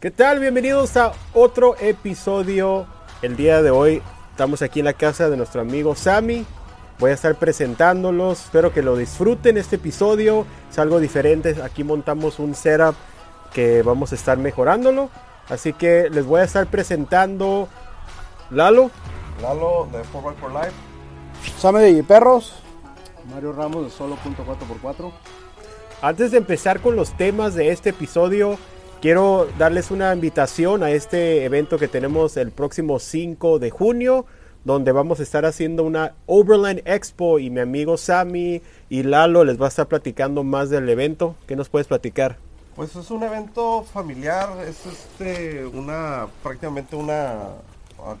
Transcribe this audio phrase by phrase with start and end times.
[0.00, 0.38] ¿Qué tal?
[0.38, 2.86] Bienvenidos a otro episodio.
[3.20, 6.46] El día de hoy estamos aquí en la casa de nuestro amigo Sammy.
[7.00, 8.44] Voy a estar presentándolos.
[8.44, 10.46] Espero que lo disfruten este episodio.
[10.70, 11.60] Es algo diferente.
[11.64, 12.94] Aquí montamos un setup
[13.52, 15.10] que vamos a estar mejorándolo.
[15.48, 17.68] Así que les voy a estar presentando
[18.50, 18.92] Lalo.
[19.42, 20.72] Lalo de 4x4 Live.
[21.58, 22.62] Sammy de Perros.
[23.34, 25.10] Mario Ramos de Solo.4x4.
[26.02, 28.58] Antes de empezar con los temas de este episodio,
[29.00, 34.26] quiero darles una invitación a este evento que tenemos el próximo 5 de junio,
[34.64, 39.60] donde vamos a estar haciendo una Overland Expo y mi amigo Sammy y Lalo les
[39.60, 41.36] va a estar platicando más del evento.
[41.46, 42.36] ¿Qué nos puedes platicar?
[42.74, 47.48] Pues es un evento familiar, es este una prácticamente una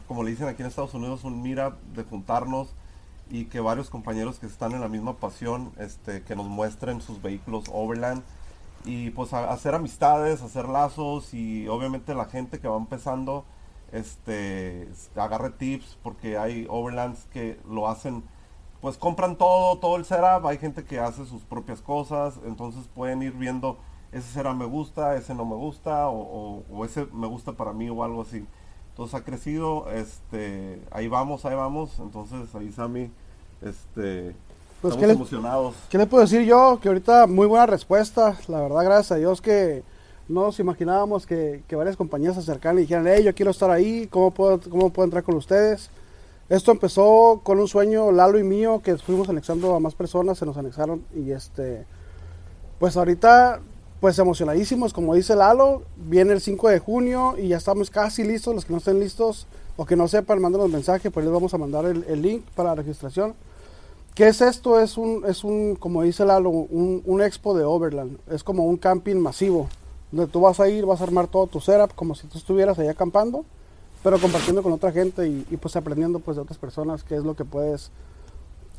[0.08, 2.68] como le dicen aquí en Estados Unidos un meetup de juntarnos
[3.30, 7.22] y que varios compañeros que están en la misma pasión este que nos muestren sus
[7.22, 8.22] vehículos Overland
[8.88, 13.44] y pues hacer amistades, hacer lazos y obviamente la gente que va empezando
[13.92, 18.22] este agarre tips porque hay overlands que lo hacen
[18.80, 23.22] pues compran todo, todo el setup, hay gente que hace sus propias cosas, entonces pueden
[23.22, 23.78] ir viendo
[24.12, 27.90] ese setup me gusta, ese no me gusta o- o ese me gusta para mí
[27.90, 28.46] o algo así.
[28.90, 33.10] Entonces ha crecido, este, ahí vamos, ahí vamos, entonces ahí Sammy,
[33.62, 34.34] este,
[34.80, 35.74] Pues, estamos ¿qué les- emocionados.
[35.90, 36.78] ¿Qué le puedo decir yo?
[36.80, 38.36] Que ahorita muy buena respuesta.
[38.48, 39.82] La verdad, gracias a Dios que
[40.28, 43.70] no nos imaginábamos que, que varias compañías se acercaran y dijeran, hey, yo quiero estar
[43.70, 45.90] ahí, ¿cómo puedo, ¿cómo puedo entrar con ustedes?
[46.48, 50.46] Esto empezó con un sueño, Lalo y mío, que fuimos anexando a más personas, se
[50.46, 51.84] nos anexaron y este,
[52.78, 53.60] pues ahorita,
[54.00, 58.54] pues emocionadísimos, como dice Lalo, viene el 5 de junio y ya estamos casi listos,
[58.54, 61.58] los que no estén listos o que no sepan, mándenos mensaje, pues les vamos a
[61.58, 63.34] mandar el, el link para la registración.
[64.18, 64.80] ¿Qué es esto?
[64.80, 68.18] Es un, es un como dice Lalo, un, un expo de Overland.
[68.28, 69.68] Es como un camping masivo.
[70.10, 72.76] Donde tú vas a ir, vas a armar todo tu setup como si tú estuvieras
[72.80, 73.44] allá acampando,
[74.02, 77.36] pero compartiendo con otra gente y, pues aprendiendo pues de otras personas qué es lo
[77.36, 77.92] que puedes,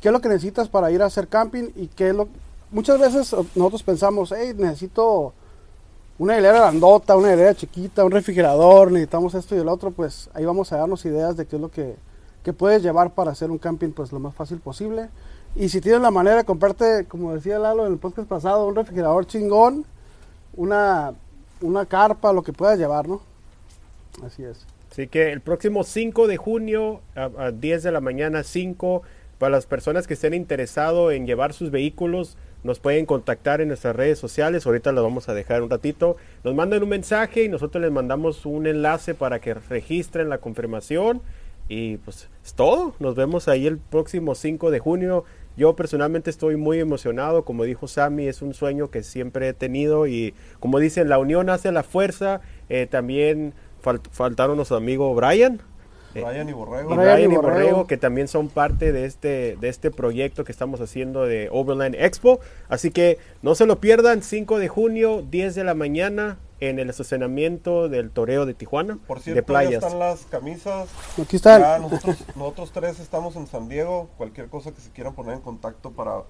[0.02, 2.28] qué es lo que necesitas para ir a hacer camping y qué es lo
[2.70, 5.32] muchas veces nosotros pensamos, hey, necesito
[6.18, 10.44] una hilera grandota, una hilera chiquita, un refrigerador, necesitamos esto y el otro, pues ahí
[10.44, 11.96] vamos a darnos ideas de qué es lo que,
[12.44, 15.08] que puedes llevar para hacer un camping pues lo más fácil posible.
[15.56, 18.76] Y si tienes la manera de comprarte, como decía Lalo en el podcast pasado, un
[18.76, 19.84] refrigerador chingón,
[20.54, 21.12] una,
[21.60, 23.20] una carpa, lo que puedas llevar, ¿no?
[24.24, 24.64] Así es.
[24.90, 29.02] Así que el próximo 5 de junio a, a 10 de la mañana 5
[29.38, 33.96] para las personas que estén interesados en llevar sus vehículos nos pueden contactar en nuestras
[33.96, 34.66] redes sociales.
[34.66, 36.16] Ahorita lo vamos a dejar un ratito.
[36.44, 41.22] Nos mandan un mensaje y nosotros les mandamos un enlace para que registren la confirmación.
[41.68, 42.94] Y pues es todo.
[42.98, 45.24] Nos vemos ahí el próximo 5 de junio.
[45.56, 47.44] Yo personalmente estoy muy emocionado.
[47.44, 50.06] Como dijo Sammy, es un sueño que siempre he tenido.
[50.06, 52.40] Y como dicen, la unión hace la fuerza.
[52.68, 53.52] Eh, también
[53.84, 55.60] fal- faltaron nuestro amigo Brian.
[56.14, 56.92] Eh, Brian y Borrego.
[56.92, 60.50] y Brian Brian y Borrego, que también son parte de este, de este proyecto que
[60.52, 62.40] estamos haciendo de Overland Expo.
[62.68, 66.90] Así que no se lo pierdan, 5 de junio, 10 de la mañana, en el
[66.90, 69.82] estacionamiento del Toreo de Tijuana, Por de cierto, ya playas.
[69.82, 70.88] están las camisas.
[71.20, 71.62] Aquí están.
[71.62, 74.08] Ya nosotros, nosotros tres estamos en San Diego.
[74.18, 76.22] Cualquier cosa que se quieran poner en contacto para,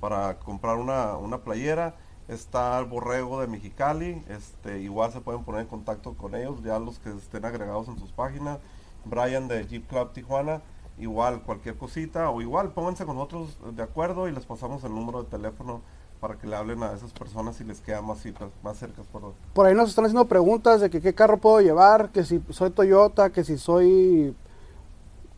[0.00, 1.94] para comprar una, una playera.
[2.28, 4.22] Está el borrego de Mexicali.
[4.30, 7.98] Este, igual se pueden poner en contacto con ellos, ya los que estén agregados en
[7.98, 8.58] sus páginas.
[9.04, 10.62] Brian de Jeep Club Tijuana.
[10.98, 12.30] Igual cualquier cosita.
[12.30, 15.82] O igual pónganse con nosotros de acuerdo y les pasamos el número de teléfono
[16.24, 19.02] para que le hablen a esas personas si les queda más, cerca- más cerca.
[19.12, 19.34] Perdón.
[19.52, 22.70] Por ahí nos están haciendo preguntas de que qué carro puedo llevar, que si soy
[22.70, 24.34] Toyota, que si soy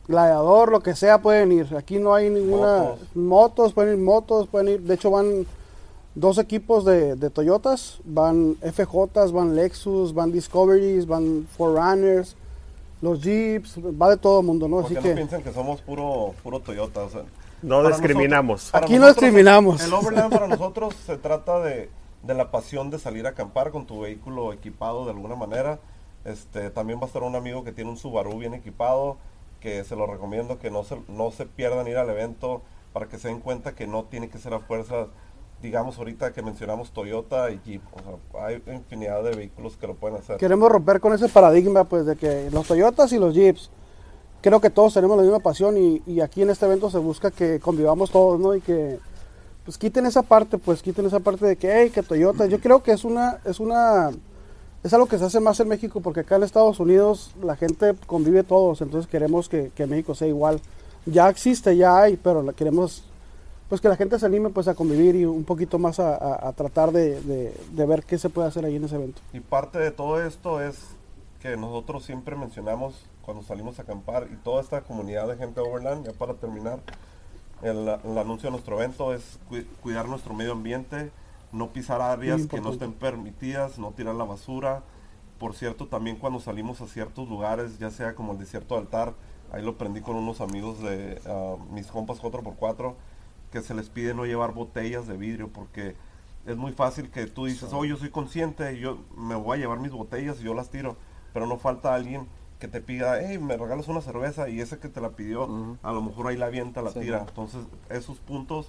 [0.06, 1.74] gladiador, lo que sea, pueden ir.
[1.76, 2.78] Aquí no hay ninguna...
[2.84, 3.16] Motos.
[3.16, 4.80] Motos, pueden ir motos, pueden ir...
[4.82, 5.44] De hecho van
[6.14, 12.36] dos equipos de, de Toyotas, van FJs, van Lexus, van Discoveries, van Forerunners,
[13.02, 14.78] los Jeeps, va de todo el mundo, ¿no?
[14.78, 15.14] Así no que...
[15.14, 17.02] piensen que somos puro, puro Toyota.
[17.02, 17.22] o sea,
[17.62, 18.60] No para discriminamos.
[18.64, 19.84] nosotros- Aquí no nosotros, discriminamos.
[19.84, 21.90] El Overland para nosotros se trata de,
[22.22, 25.78] de la pasión de salir a acampar con tu vehículo equipado de alguna manera.
[26.24, 29.16] Este, también va a estar un amigo que tiene un Subaru bien equipado,
[29.60, 32.62] que se lo recomiendo que no se, no se pierdan ir al evento
[32.92, 35.06] para que se den cuenta que no tiene que ser a fuerza,
[35.62, 37.82] digamos ahorita que mencionamos Toyota y Jeep.
[37.94, 37.98] O
[38.38, 40.36] sea, hay infinidad de vehículos que lo pueden hacer.
[40.38, 43.70] Queremos romper con ese paradigma, pues, de que los Toyotas y los Jeeps,
[44.46, 47.32] creo que todos tenemos la misma pasión y, y aquí en este evento se busca
[47.32, 48.54] que convivamos todos, ¿no?
[48.54, 49.00] Y que,
[49.64, 52.80] pues, quiten esa parte, pues, quiten esa parte de que, hey, que Toyota, yo creo
[52.80, 54.12] que es una, es una,
[54.84, 57.92] es algo que se hace más en México porque acá en Estados Unidos la gente
[58.06, 60.60] convive todos, entonces queremos que, que México sea igual.
[61.06, 63.02] Ya existe, ya hay, pero la queremos
[63.68, 66.48] pues que la gente se anime pues a convivir y un poquito más a, a-
[66.48, 69.20] a tratar de, de- de ver qué se puede hacer ahí en ese evento.
[69.32, 70.76] Y parte de todo esto es
[71.42, 72.94] que nosotros siempre mencionamos
[73.26, 76.80] cuando salimos a acampar y toda esta comunidad de gente de Overland, ya para terminar,
[77.62, 81.10] el, el anuncio de nuestro evento es cu- cuidar nuestro medio ambiente,
[81.52, 84.82] no pisar áreas que no estén permitidas, no tirar la basura.
[85.38, 89.14] Por cierto, también cuando salimos a ciertos lugares, ya sea como el desierto de altar,
[89.52, 92.94] ahí lo aprendí con unos amigos de ah, mis compas 4x4,
[93.52, 95.94] que se les pide no llevar botellas de vidrio porque
[96.46, 99.80] es muy fácil que tú dices, oh, yo soy consciente, yo me voy a llevar
[99.80, 100.96] mis botellas y yo las tiro,
[101.32, 102.26] pero no falta alguien
[102.58, 105.76] que te pida, hey, me regalas una cerveza y ese que te la pidió, Ujú.
[105.82, 107.00] a lo mejor ahí la avienta, la Sí.
[107.00, 107.24] tira.
[107.28, 107.60] Entonces,
[107.90, 108.68] esos puntos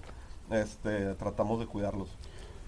[0.52, 2.10] este, tratamos de cuidarlos.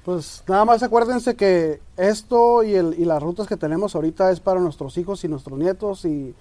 [0.06, 4.39] Pues nada más acuérdense que esto y, el, y las rutas que tenemos ahorita es
[4.39, 6.33] para nuestros hijos y nuestros nietos y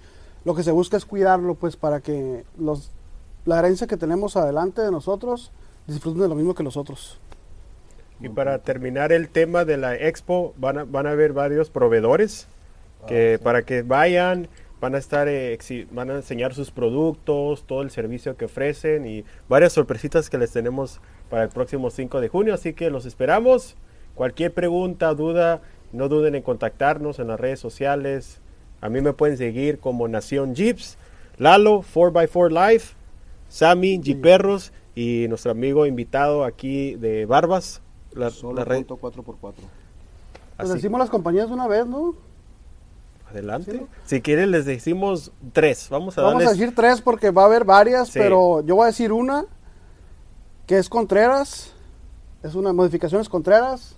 [0.45, 2.89] lo que se busca es cuidarlo pues para que los,
[3.45, 5.51] la herencia que tenemos adelante de nosotros
[5.87, 7.19] disfruten de lo mismo que nosotros.
[8.21, 12.47] Y para terminar el tema de la expo, van a, van a haber varios proveedores
[13.07, 14.49] que para que vayan,
[14.81, 15.57] van a estar, eh,
[15.91, 20.51] van a enseñar sus productos, todo el servicio que ofrecen y varias sorpresitas que les
[20.51, 22.53] tenemos para el próximo 5 de junio.
[22.53, 23.75] Así que los esperamos.
[24.15, 25.61] Cualquier pregunta, duda,
[25.91, 28.41] no duden en contactarnos en las redes sociales.
[28.81, 30.97] A mí me pueden seguir como Nación Jeeps,
[31.37, 32.95] Lalo, 4x4 Life,
[33.49, 37.81] Sammy, Jeeperros y nuestro amigo invitado aquí de Barbas.
[38.13, 38.85] La, Solo la red.
[38.85, 39.37] punto 4x4.
[39.39, 39.55] Pues
[40.57, 40.73] Así.
[40.73, 42.15] decimos las compañías de una vez, ¿no?
[43.29, 43.71] Adelante.
[43.73, 43.85] Sí.
[44.05, 45.87] Si quieren les decimos tres.
[45.89, 48.19] Vamos a Vamos a decir tres porque va a haber varias, Sí.
[48.19, 49.45] pero yo voy a decir una
[50.65, 51.73] que es Contreras,
[52.43, 53.95] es una modificaciones Contreras,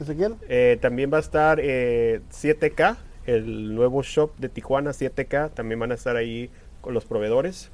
[0.00, 0.36] Ezequiel.
[0.48, 5.50] Eh, también va a estar eh, 7K, el nuevo shop de Tijuana 7K.
[5.54, 6.50] También van a estar ahí
[6.80, 7.70] con los proveedores.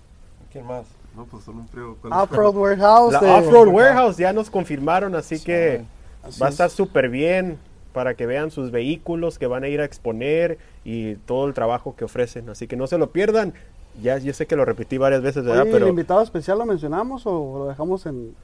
[0.52, 0.84] ¿Quién más?
[1.16, 1.96] No, pues son un frío.
[2.02, 3.12] Off-Road Warehouse.
[3.14, 5.84] La de- Off-Road Warehouse ya nos confirmaron, así que
[6.22, 6.54] Así va a es.
[6.54, 7.58] estar súper bien
[7.92, 11.94] para que vean sus vehículos que van a ir a exponer y todo el trabajo
[11.96, 12.48] que ofrecen.
[12.48, 13.54] Así que no se lo pierdan.
[14.00, 15.62] Ya yo sé que lo repetí varias veces, ¿verdad?
[15.62, 18.34] Oye, Pero ¿El invitado especial lo mencionamos o lo dejamos en...?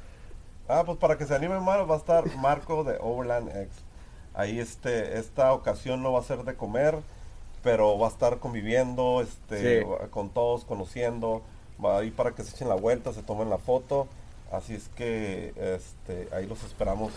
[0.68, 3.68] Ah, pues para que se animen más va a estar Marco de Overland X.
[4.34, 6.96] Ahí este, esta ocasión no va a ser de comer,
[7.62, 9.86] pero va a estar conviviendo este, Sí.
[10.10, 11.42] con todos, conociendo.
[11.82, 14.08] Va ahí para que se echen la vuelta, se tomen la foto.
[14.50, 17.12] Así es que este, ahí los esperamos.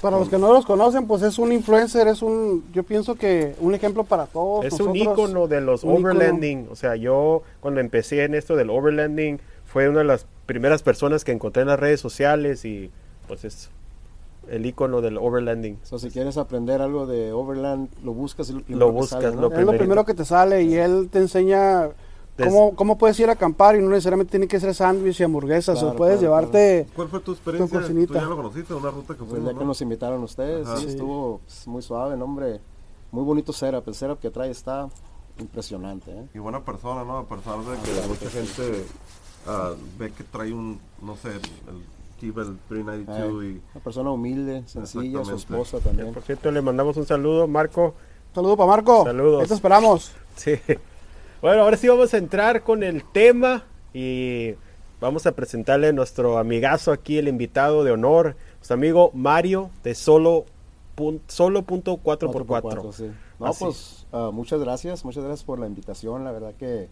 [0.00, 3.56] Para los que no los conocen, pues es un influencer, es un, yo pienso que
[3.60, 4.64] un ejemplo para todos.
[4.64, 6.08] Es un icono de los un ícono.
[6.10, 6.68] overlanding.
[6.70, 11.24] O sea, yo cuando empecé en esto del overlanding, fue una de las primeras personas
[11.24, 12.90] que encontré en las redes sociales y
[13.26, 13.70] pues es
[14.48, 15.78] el icono del overlanding.
[15.82, 19.22] So, si quieres aprender algo de Overland, lo buscas y lo, Lo primero que buscas,
[19.22, 19.40] sale, ¿no?
[19.42, 19.78] lo Es lo primerito.
[19.78, 21.88] primero que te sale y él te enseña
[22.44, 25.78] cómo, cómo puedes ir a acampar y no necesariamente tiene que ser sándwich y hamburguesas,
[25.78, 26.86] Claro, o puedes claro, llevarte...
[26.94, 27.78] ¿Cuál fue tu experiencia?
[27.78, 28.14] ¿Tú cocinita.
[28.14, 28.74] ya lo conociste?
[28.74, 29.66] ¿Una ruta que Pues fuimos, ya que no?
[29.68, 30.88] nos invitaron ustedes, sí, Sí.
[30.90, 32.60] estuvo pues, muy suave, no, hombre.
[33.10, 33.88] Muy bonito setup.
[33.88, 34.88] El setup que trae está
[35.38, 36.28] impresionante, ¿eh?
[36.34, 37.18] Y buena persona, ¿no?
[37.18, 38.84] A pesar de que mucha gente
[39.46, 41.84] ah, ve que trae un, no sé, el
[42.20, 43.62] Kibel 392 y...
[43.74, 46.12] Una persona humilde, sencilla, su esposa también.
[46.12, 47.94] Por cierto, le mandamos un saludo, Marco.
[48.34, 49.04] Saludo para Marco.
[49.04, 49.42] Saludos.
[49.42, 50.12] Ahí te esperamos.
[50.38, 50.52] Sí.
[51.40, 53.64] Bueno, ahora sí vamos a entrar con el tema
[53.94, 54.54] y
[55.00, 59.94] vamos a presentarle a nuestro amigazo aquí, el invitado de honor, nuestro amigo Mario de
[59.94, 60.46] solo
[60.96, 62.00] pun- solo.4x4.
[62.02, 63.10] 4x4, sí.
[63.38, 63.64] No, Así.
[63.64, 66.24] pues ah, muchas gracias, muchas gracias por la invitación.
[66.24, 66.88] La verdad que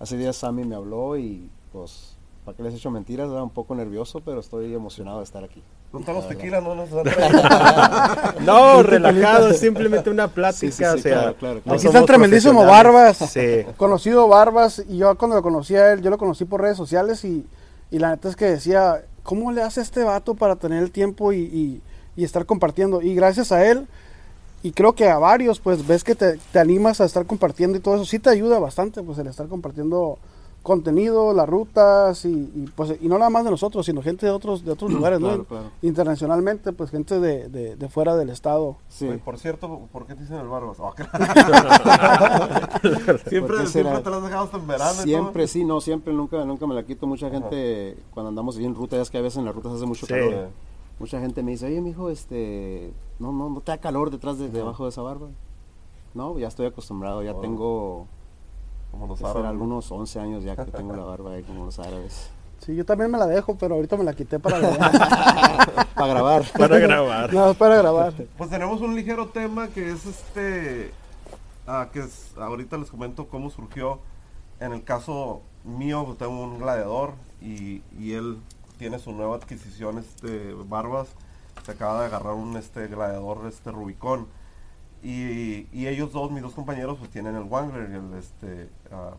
[0.00, 2.16] hace días Sammy me habló y pues,
[2.46, 3.26] ¿para qué les he hecho mentiras?
[3.26, 5.62] Estaba un poco nervioso, pero estoy emocionado de estar aquí.
[5.92, 6.88] No están los tequilas, no nos.
[8.40, 11.76] No, relajado, es simplemente una plática, Sí, sí, sí, o sea, claro, claro, claro.
[11.78, 12.64] Aquí está el tremendísimo.
[12.64, 13.16] Barbas.
[13.18, 13.64] Sí.
[13.76, 17.24] Conocido Barbas, y yo cuando lo conocí a él, yo lo conocí por redes sociales
[17.24, 17.46] y,
[17.90, 21.32] y la neta es que decía, ¿cómo le hace este vato para tener el tiempo
[21.32, 21.82] y, y-
[22.16, 23.02] y estar compartiendo?
[23.02, 23.86] Y gracias a él,
[24.62, 27.80] y creo que a varios, pues ves que te, te animas a estar compartiendo y
[27.80, 30.18] todo eso, sí te ayuda bastante, pues el estar compartiendo
[30.66, 34.32] contenido, las rutas y, y, pues y no nada más de nosotros, sino gente de
[34.32, 35.44] otros de otros lugares, Claro, ¿no?
[35.44, 35.70] claro.
[35.80, 38.76] Internacionalmente, pues gente de, de, de fuera del estado.
[38.88, 39.06] Sí.
[39.08, 40.78] Oye, por cierto, ¿por qué te dicen el Barbas?
[40.80, 40.92] Oh,
[43.28, 45.00] siempre, siempre te lo has dejado hasta en verano.
[45.00, 47.06] y Siempre, sí, no, siempre, nunca, nunca me la quito.
[47.06, 49.86] Mucha gente, cuando andamos en ruta, ya es que a veces en las rutas hace
[49.86, 50.12] mucho Sí.
[50.14, 50.48] calor.
[50.98, 54.48] Mucha gente me dice, oye, mijo, este, no, no, no te da calor detrás de,
[54.48, 55.28] debajo de esa barba.
[56.14, 57.40] No, ya estoy acostumbrado, ya Oh.
[57.40, 58.06] tengo,
[58.98, 59.48] Como los árabes.
[59.48, 62.30] algunos 11 años ya que tengo la barba ahí como los árabes.
[62.60, 64.90] Sí, yo también me la dejo, pero ahorita me la quité para grabar.
[65.94, 66.44] Para grabar.
[66.56, 67.32] Para grabar.
[67.34, 68.12] no, para grabar.
[68.38, 70.92] Pues tenemos un ligero tema que es este,
[71.66, 74.00] ah, que es, ahorita les comento cómo surgió.
[74.58, 77.12] En el caso mío, pues, tengo un gladiador
[77.42, 78.38] y, y él
[78.78, 81.08] tiene su nueva adquisición, este, Barbas,
[81.64, 84.26] se acaba de agarrar un este gladiador, este Rubicón.
[85.02, 88.68] Y, y ellos dos, mis dos compañeros, pues tienen el Wangler y el este.
[88.90, 89.14] ah,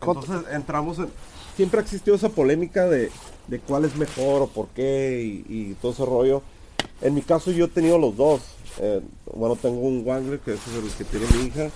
[0.00, 1.08] entonces entramos en.
[1.54, 3.10] Siempre ha existido esa polémica de,
[3.46, 6.42] de cuál es mejor o por qué y, y todo ese rollo.
[7.00, 8.42] En mi caso yo he tenido los dos.
[8.80, 9.00] Eh,
[9.34, 11.70] bueno, tengo un Wangler que ese es el que tiene mi hija.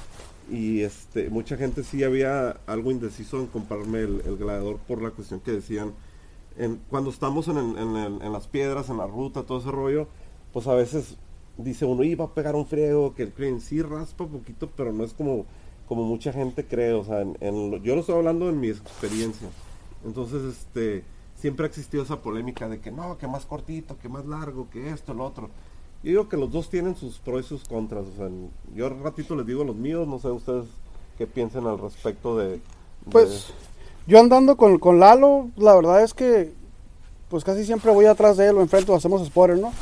[0.50, 5.10] Y este, mucha gente sí había algo indeciso en comprarme el, el gladiador por la
[5.10, 5.92] cuestión que decían.
[6.56, 10.08] En, cuando estamos en, en las piedras, en la ruta, todo ese rollo,
[10.52, 11.16] pues a veces
[11.58, 15.04] dice uno, iba a pegar un friego, que el creen sí raspa poquito, pero no
[15.04, 15.44] es como,
[15.88, 16.92] como mucha gente cree.
[16.92, 19.48] O sea, en- en yo lo estoy hablando en mi experiencia.
[20.04, 24.26] Entonces, este, siempre ha existido esa polémica de que no, que más cortito, que más
[24.26, 25.48] largo, que esto, lo otro.
[26.02, 28.04] Yo digo que los dos tienen sus pros y sus contras.
[28.06, 28.28] O sea,
[28.74, 30.66] yo al ratito les digo los míos, no sé ustedes
[31.18, 32.60] qué piensen al respecto de...
[33.10, 33.52] Pues
[34.06, 36.52] yo andando con, con Lalo, la verdad es que
[37.28, 39.72] pues casi siempre voy atrás de él o enfrente o hacemos spotter, ¿no?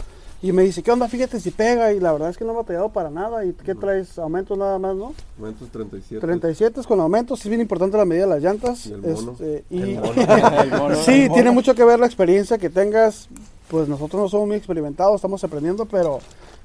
[0.45, 1.09] Y me dice, ¿qué onda?
[1.09, 1.93] Fíjate si pega.
[1.95, 3.47] Y la verdad es que no me ha pegado para nada.
[3.47, 4.19] ¿Y qué traes?
[4.19, 5.15] Aumentos nada más, ¿no?
[5.39, 6.21] momentos 37.
[6.21, 7.41] 37 es con aumentos.
[7.41, 8.85] Es bien importante la medida de las llantas.
[8.87, 9.33] Y el mono.
[9.33, 10.13] Este, y- El mono.
[10.63, 10.95] El mono.
[10.97, 13.31] sí, tiene mucho que ver la experiencia que tengas.
[13.69, 16.19] Pues nosotros no somos muy experimentados, estamos aprendiendo, pero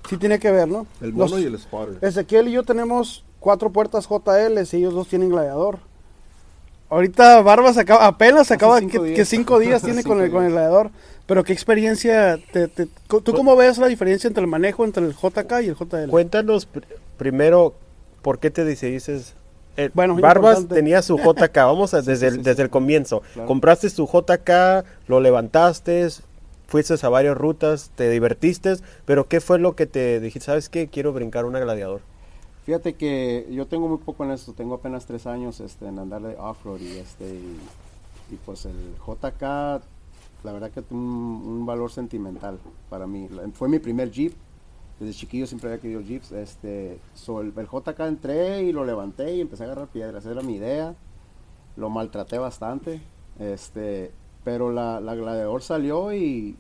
[0.10, 0.86] sí tiene que ver, ¿no?
[1.00, 2.00] El mono Los- y el spotter.
[2.02, 5.80] Ezequiel y yo tenemos cuatro puertas JL y ellos dos tienen gladiador.
[6.90, 10.52] Ahorita Barbas acaba, apenas Hace acaba cinco que, cinco días tiene con el, con el
[10.52, 10.90] gladiador.
[11.30, 15.14] Pero qué experiencia, te, te- ¿tú cómo ves la diferencia entre el manejo entre el
[15.14, 16.10] JK y el JL?
[16.10, 16.84] Cuéntanos pr-
[17.18, 17.76] primero
[18.24, 19.22] por qué te decidiste.
[19.78, 20.76] eh, Bueno, Barbas importante.
[20.76, 23.22] tenía su JK, vamos a, desde, el, sí, desde el comienzo.
[23.34, 23.48] Claro.
[23.48, 26.08] Compraste tu JK, lo levantaste,
[26.68, 28.74] fuiste a varias rutas, te divertiste,
[29.06, 30.48] pero ¿qué fue lo que te dijiste?
[30.48, 30.88] ¿Sabes qué?
[30.88, 32.02] Quiero brincar una gladiador.
[32.66, 36.22] Fíjate que yo tengo muy poco en esto, tengo apenas tres años este, en andar
[36.24, 37.58] de off-road y, este, y,
[38.32, 38.74] y pues el
[39.08, 39.82] JK,
[40.44, 43.28] la verdad que tiene un, valor sentimental para mí.
[43.54, 44.34] Fue mi primer Jeep,
[45.00, 46.32] desde chiquillo siempre había querido Jeeps.
[46.32, 50.96] Este, el, JK entré y lo levanté y empecé a agarrar piedras, era mi idea.
[51.78, 53.02] Lo maltraté bastante,
[53.40, 54.12] este,
[54.44, 56.58] pero la, la gladiador salió y,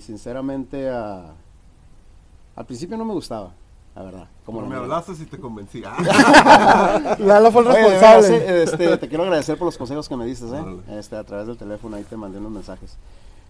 [0.00, 3.54] sinceramente al principio no me gustaba,
[3.96, 4.28] la verdad.
[4.44, 5.82] Como la me hablaste si te convencí.
[5.84, 8.62] Ah, Lalo fue el responsable.
[8.62, 10.98] este, te quiero agradecer por los consejos que me diste, ¿eh?
[10.98, 12.96] Este, a través del teléfono ahí te mandé unos mensajes.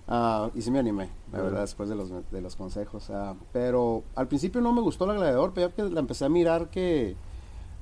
[0.09, 3.11] Ah, y sí me animé, la verdad, después de los, de los consejos.
[3.11, 6.29] ah, pero al principio no me gustó la gladiador, pero ya que la empecé a
[6.29, 7.17] mirar que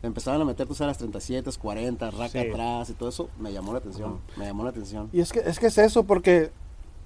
[0.02, 2.38] empezaban a meter, tú sabes, las 37, 40, raca Sí.
[2.38, 5.08] atrás y todo eso, me llamó la atención, me llamó la atención.
[5.12, 6.50] Y es que, es que es eso, porque,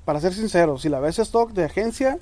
[0.05, 2.19] para ser sincero, si la ves stock de agencia,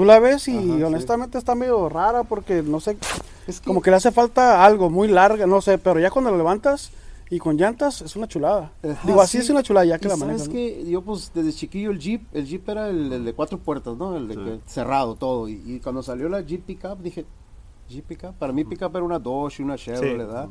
[0.00, 0.82] tú la ves y Ajá, sí.
[0.82, 2.96] honestamente está medio rara porque no sé,
[3.46, 6.30] Es que- como que le hace falta algo muy larga, no sé, pero ya cuando
[6.30, 6.90] lo levantas
[7.28, 8.72] y con llantas es una chulada.
[8.82, 9.44] Ajá, Digo, así sí.
[9.44, 10.46] es una chulada ya que la manejas.
[10.48, 10.52] ¿no?
[10.54, 13.94] que yo pues desde chiquillo el Jeep, el Jeep era el, el de cuatro puertas,
[13.98, 14.16] ¿no?
[14.16, 14.40] El de Sí.
[14.40, 15.48] que- cerrado todo.
[15.48, 17.26] Y, y cuando salió la Jeep Pickup dije,
[17.90, 20.16] Jeep Pickup, para mí Pickup era una Dodge y una Chevrolet, Sí.
[20.16, 20.48] ¿verdad?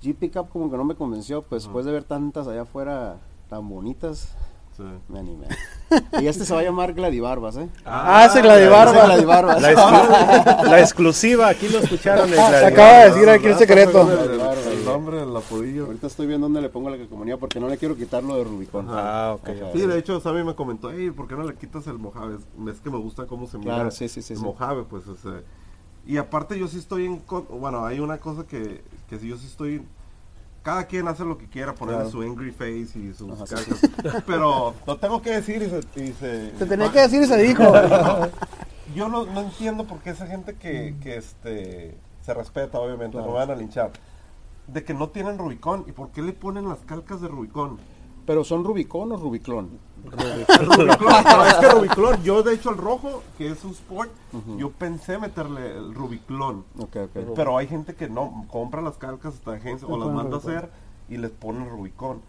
[0.00, 3.16] Jeep Pickup como que no me convenció, pues después de ver tantas allá afuera
[3.50, 4.28] tan bonitas,
[4.76, 4.82] sí.
[5.08, 5.46] me animé.
[6.20, 7.68] y este se va a llamar Gladibarbas, ¿eh?
[7.84, 9.04] Ah, ese Ese Gladibarba.
[9.06, 9.60] Gladibarbas.
[9.62, 12.32] La, exclu- la exclusiva, aquí lo escucharon.
[12.32, 14.08] el Ah, se acaba de decir aquí el secreto.
[14.10, 15.86] El, nombre, el apodillo.
[15.86, 18.44] Ahorita estoy viendo dónde le pongo la calcomanía porque no le quiero quitar lo de
[18.44, 18.86] Rubicón.
[18.90, 19.48] Ah, ok.
[19.48, 19.72] Ajá.
[19.72, 22.36] Sí, de hecho, Sammy me comentó, hey, ¿por qué no le quitas el Mojave?
[22.68, 24.44] Es, que me gusta cómo se mira Claro, sí, sí, sí, el sí.
[24.44, 25.40] Mojave, pues, o sea,
[26.06, 29.46] y aparte yo sí estoy en, bueno, hay una cosa que, que si yo sí
[29.46, 29.82] estoy,
[30.62, 32.10] cada quien hace lo que quiera, ponerle Claro.
[32.10, 33.54] su angry face y sus Ajá, sí,
[34.02, 36.04] cacas, pero lo tengo que decir y se...
[36.04, 37.64] y se- Se tenía que decir y se dijo.
[38.94, 43.28] Yo no, no entiendo por qué esa gente que, que este, se respeta, obviamente, Claro.
[43.28, 43.90] no van a linchar,
[44.66, 47.78] de que no tienen Rubicón, ¿y por qué le ponen las calcas de Rubicón?
[48.26, 49.70] Pero son Rubicón o Rubiclón.
[50.04, 54.10] Rubiclón, pero es que Rubiclón, yo de hecho el rojo, que es un sport,
[54.56, 56.64] yo pensé meterle el Rubiclón.
[56.78, 57.34] Ok, ok.
[57.34, 60.56] Pero hay gente que no, compra las calcas hasta agencia o las manda a Rubicón.
[60.56, 60.70] hacer
[61.08, 62.20] y les pone Rubicón.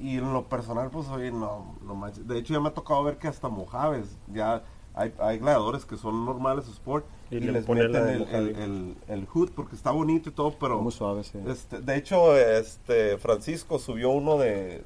[0.00, 2.26] Y en lo personal, pues oye, no, no manches.
[2.26, 4.62] De hecho, ya me ha tocado ver que hasta Mojaves, ya
[4.94, 8.96] hay, hay gladiadores que son normales sport Y y, le les meten de el, el-
[9.08, 11.38] el hood porque está bonito y todo, pero Muy suave, sí.
[11.46, 14.82] este, de hecho, este Francisco subió uno de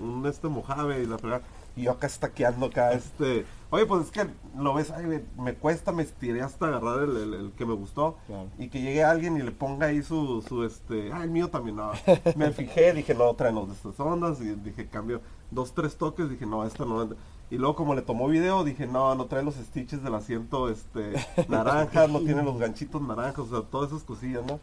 [0.00, 1.42] un este Mojave y la fregada,
[1.76, 4.26] y yo acá estaqueando acá, este, oye, pues es que
[4.58, 7.74] lo ves, ay, me, me cuesta, me estiré hasta agarrar el, el- el que me
[7.74, 8.46] gustó, Claro.
[8.58, 11.76] y que llegue alguien y le ponga ahí su, su este, ah, el mío también,
[11.76, 11.92] no,
[12.36, 15.20] me fijé, dije, no, tráenos de estas ondas, y dije, cambio,
[15.50, 17.08] dos, tres toques, dije, no, esta no,
[17.50, 21.12] y luego como le tomó video, dije, no, no trae los stitches del asiento, este,
[21.48, 24.60] naranjas, no tiene los ganchitos naranjas, o sea, todas esas cosillas, ¿no?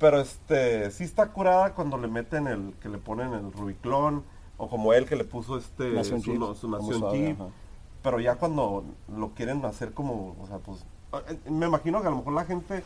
[0.00, 4.24] Pero este, sí está curada cuando le meten el, que le ponen el Rubiclón,
[4.62, 7.04] o como él que le puso este Nación su, nación
[7.34, 7.46] ajá.
[8.00, 8.84] pero ya cuando
[9.16, 10.84] lo quieren hacer como, o sea, pues,
[11.50, 12.84] me imagino que a lo mejor la gente,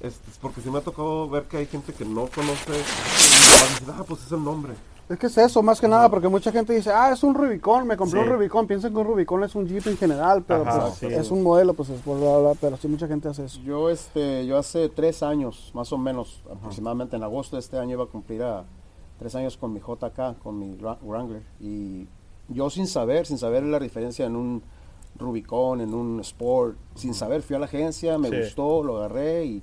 [0.00, 3.80] este, es porque sí me ha tocado ver que hay gente que no conoce, y
[3.80, 4.72] dice, ah, pues es el nombre.
[5.08, 7.86] Es que es eso, más que nada, porque mucha gente dice, ah, es un Rubicon,
[7.86, 8.26] me compré Sí.
[8.26, 8.66] un Rubicon.
[8.66, 11.06] Piensan que un Rubicon es un Jeep en general, pero Ajá, pues, sí.
[11.06, 13.60] es un modelo, pues es por bla, bla, pero sí mucha gente hace eso.
[13.60, 17.92] Yo, este, yo hace tres años, más o menos, aproximadamente en agosto de este año
[17.92, 18.64] iba a cumplir a
[19.22, 21.42] tres años con mi JK, con mi Wra- Wrangler.
[21.60, 22.06] Y
[22.48, 24.62] yo sin saber, sin saber la diferencia en un
[25.18, 28.36] Rubicon, en un Sport, sin saber, fui a la agencia, me Sí.
[28.38, 29.62] gustó, lo agarré y...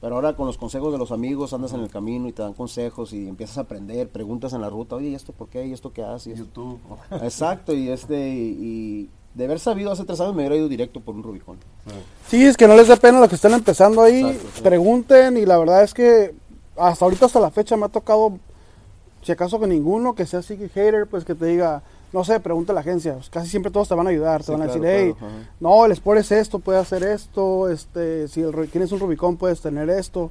[0.00, 2.52] Pero ahora con los consejos de los amigos andas en el camino y te dan
[2.52, 5.66] consejos y empiezas a aprender, preguntas en la ruta, oye, ¿y esto por qué?
[5.66, 6.30] ¿Y esto qué hace?
[6.30, 6.78] ¿Y esto- YouTube.
[7.22, 11.00] Exacto, y este, y, y de haber sabido hace tres años me hubiera ido directo
[11.00, 11.56] por un Rubicon.
[12.28, 14.62] Sí, es que no les dé pena lo que están empezando ahí, Exacto, sí.
[14.62, 16.34] pregunten y la verdad es que
[16.76, 18.38] hasta ahorita, hasta la fecha me ha tocado,
[19.24, 22.38] si acaso que ninguno que sea así que hater, pues que te diga, no sé,
[22.40, 24.62] pregunta a la agencia, pues casi siempre todos te van a ayudar, te Sí, van
[24.62, 28.42] a claro, decir, hey, claro, no, el Sport es esto, puede hacer esto, este, si
[28.42, 30.30] el, tienes un Rubicon puedes tener esto.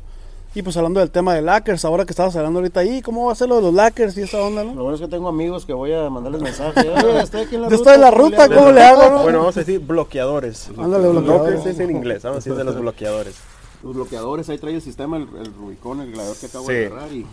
[0.56, 3.32] Y pues hablando del tema de Lackers, ahora que estabas hablando ahorita ahí, ¿cómo va
[3.32, 4.76] a ser lo de los Lackers y esa onda, no?
[4.76, 6.88] Lo bueno es que tengo amigos que voy a mandarles mensaje.
[6.90, 8.48] Oye, estoy aquí en la Yo estoy en la ¿cómo ruta?
[8.50, 9.24] ¿cómo le hago, no?
[9.24, 10.70] Bueno, vamos a decir bloqueadores.
[10.78, 11.66] Ándale, bloqueadores.
[11.66, 13.34] Es en inglés, vamos a decir de los bloqueadores.
[13.82, 16.74] Los bloqueadores, ahí trae el sistema, el, el Rubicon, el gladiador que acabo Sí.
[16.74, 17.12] de agarrar.
[17.12, 17.26] Y,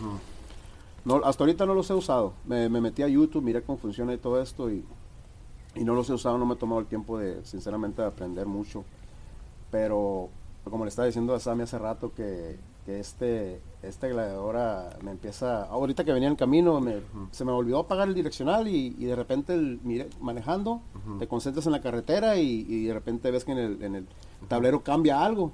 [1.04, 2.35] no, hasta ahorita no los he usado.
[2.47, 4.71] Me, me metí a YouTube, miré cómo funciona y todo esto.
[4.71, 4.85] Y,
[5.75, 8.47] y no los he usado, no me he tomado el tiempo de, sinceramente, de aprender
[8.47, 8.85] mucho.
[9.71, 10.28] Pero,
[10.64, 15.62] como le estaba diciendo a Sammy hace rato, que, que este, este gladiadora me empieza.
[15.64, 19.14] Ahorita que venía en camino, me- se me olvidó apagar el direccional y, y de
[19.16, 20.80] repente, el, miré, manejando,
[21.19, 24.07] te concentras en la carretera y, y de repente ves que en el, en el
[24.49, 25.52] tablero cambia algo.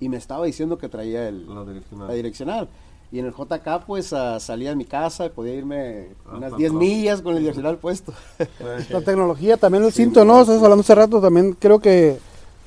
[0.00, 2.08] Y me estaba diciendo que traía el, La direccional.
[2.08, 2.68] la direccional.
[3.12, 6.50] Y en el JK, pues ah, salía de mi casa y podía irme Ah, unas
[6.50, 6.86] tan 10 pronto.
[6.86, 8.12] millas con el direccional puesto.
[8.90, 10.40] La tecnología, también el cinto, ¿no?
[10.40, 12.18] Estás hablando hace rato, también creo que,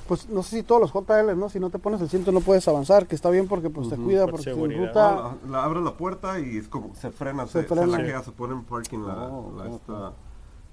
[0.08, 1.50] pues no sé si todos los JL, ¿no?
[1.50, 3.96] Si no te pones el cinto no puedes avanzar, que está bien porque pues te
[3.98, 4.86] cuida, Por porque seguridad.
[4.88, 5.16] ruta...
[5.48, 7.82] La, la- abre la puerta y es como se frena, Se se, frena.
[7.98, 10.14] se laquea, se pone en parking la, Oh, la ok, esta,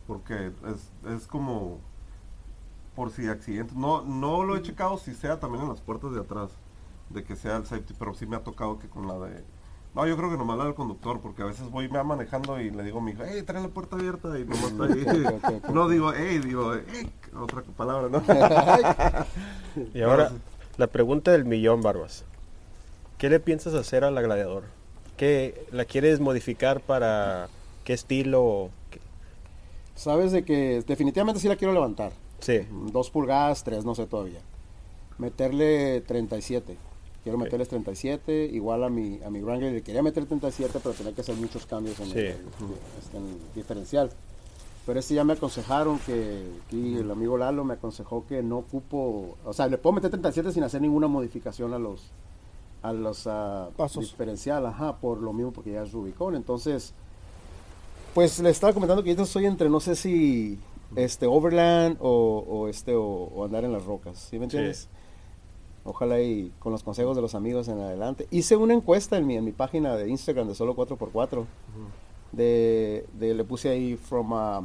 [0.07, 1.79] porque es, es como
[2.95, 3.73] por si accidente.
[3.75, 6.51] No, no lo he checado si sea también en las puertas de atrás,
[7.09, 9.43] de que sea el safety, pero sí me ha tocado que con la de
[9.95, 12.71] no, yo creo que nomás la del conductor, porque a veces voy me manejando y
[12.71, 14.85] le digo a mi hija, hey, trae la puerta abierta y nomás está
[15.49, 15.61] ahí.
[15.73, 18.23] No digo, hey, digo, hey, otra palabra, ¿no?
[19.95, 20.33] Y ahora,
[20.77, 22.25] la pregunta del millón, Barbas.
[23.19, 24.65] ¿Qué le piensas hacer a la gladiador?
[25.17, 27.49] ¿Qué la quieres modificar para
[27.85, 28.71] qué estilo?
[28.91, 29.01] ¿Qué-
[29.95, 32.13] Sabes de que definitivamente sí la quiero levantar.
[32.41, 34.41] Sí, Dos pulgadas, tres, no sé todavía.
[35.19, 36.77] Meterle 37.
[37.23, 37.45] Quiero Ok.
[37.45, 41.21] meterles 37, igual a mi, a mi Wrangler le quería meter 37, pero tenía que
[41.21, 42.19] hacer muchos cambios en, Sí.
[42.19, 42.27] el,
[43.01, 44.11] este, en el diferencial.
[44.85, 49.37] Pero este ya me aconsejaron que, aquí el amigo Lalo me aconsejó que no ocupo,
[49.45, 52.11] o sea, le puedo meter 37 sin hacer ninguna modificación a los
[52.83, 54.11] a los ah, Pasos.
[54.11, 56.35] diferencial, ajá, por lo mismo porque ya es Rubicon.
[56.35, 56.93] Entonces,
[58.13, 60.59] pues le estaba comentando que yo estoy entre no sé si
[60.97, 64.89] este Overland o, o este o, o andar en las rocas, ¿sí me entiendes?
[65.85, 68.27] Ojalá y con los consejos de los amigos en adelante.
[68.31, 71.45] Hice una encuesta en mi, en mi página de Instagram de solo 4x4.
[72.33, 74.63] de, de- le puse ahí from a,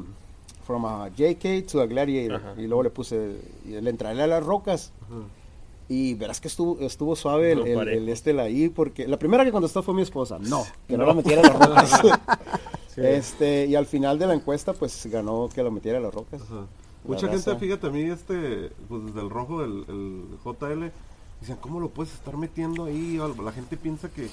[0.66, 2.42] from a JK to a Gladiator.
[2.58, 4.92] Y luego le puse, le entraré a las rocas.
[5.90, 9.46] Y verás que estuvo, estuvo suave el, No, el, el este la porque la primera
[9.46, 10.38] que contestó fue mi esposa.
[10.40, 11.60] No, que no, la metiera a las
[12.02, 12.02] rocas.
[12.98, 16.42] Este, y al final de la encuesta, pues ganó que lo metiera a las rocas.
[16.42, 16.66] Ajá.
[17.04, 20.92] Mucha gente, fíjate a mí, este, pues desde el rojo del el JL,
[21.40, 23.20] dicen, ¿cómo lo puedes estar metiendo ahí?
[23.44, 24.30] La gente piensa que,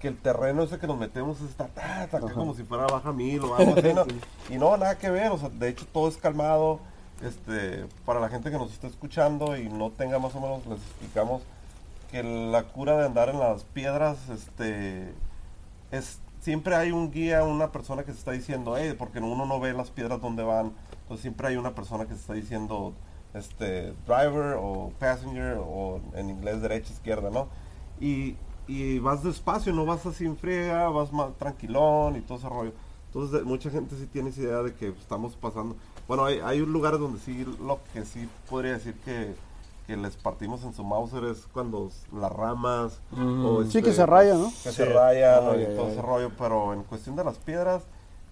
[0.00, 3.12] que el terreno ese que nos metemos está, ta, ta, acá como si fuera baja
[3.12, 4.04] mil o algo así, ¿no?
[4.50, 6.80] Y no, nada que ver, o sea, de hecho todo es calmado.
[7.22, 10.78] Este, para la gente que nos está escuchando y no tenga más o menos, les
[10.78, 11.42] explicamos
[12.10, 15.14] que la cura de andar en las piedras, este,
[15.90, 19.58] es siempre hay un guía, una persona que se está diciendo, eh, porque uno no
[19.58, 20.72] ve las piedras donde van,
[21.06, 22.92] entonces siempre hay una persona que se está diciendo,
[23.32, 27.46] este, driver o passenger o en inglés derecha, izquierda, ¿no?
[28.00, 32.48] Y, y vas despacio, no vas así en friega, vas más tranquilón y todo ese
[32.48, 32.72] rollo.
[33.06, 35.76] Entonces mucha gente sí tiene esa idea de que estamos pasando.
[36.08, 39.34] Bueno, hay, hay lugares donde sí, lo que sí podría decir que,
[39.86, 44.04] que les partimos en su Mauser es cuando las ramas o Sí, este, que se
[44.06, 44.46] raya, ¿no?
[44.46, 44.72] que Sí.
[44.72, 47.84] se rayan Ay, y todo ese rollo, pero en cuestión de las piedras,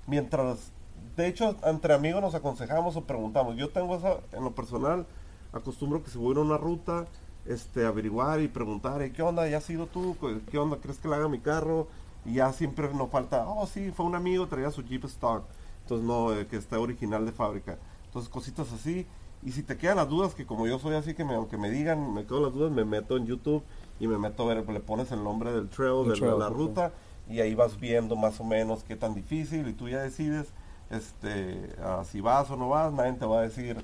[0.06, 0.70] mientras,
[1.16, 3.57] de hecho, entre amigos nos aconsejamos o preguntamos.
[3.57, 5.07] Yo tengo esa, en lo personal,
[5.53, 7.07] acostumbro que si voy a una ruta,
[7.46, 9.46] este, averiguar y preguntar, "Eh, ¿qué onda?
[9.48, 10.16] ¿Ya has ido tú?
[10.20, 10.79] ¿Qué- ¿Qué onda?
[10.79, 11.87] ¿Crees que le haga mi carro?
[12.24, 15.44] Y ya siempre nos falta, oh, sí, fue un amigo, traía su Jeep Stock.
[15.83, 17.79] Entonces no, eh, que está original de fábrica.
[18.07, 19.07] Entonces cositas así.
[19.42, 21.68] Y si te quedan las dudas, que como yo soy así, que me, aunque me
[21.70, 23.62] digan, me quedo las dudas, me meto en YouTube
[24.00, 26.48] y me meto a ver, le pones el nombre del trail, El de, trail, la
[26.48, 26.92] ruta,
[27.29, 30.46] y ahí vas viendo más o menos qué tan difícil, y tú ya decides
[30.94, 31.68] este
[32.11, 33.76] si vas o no vas, nadie te va a decir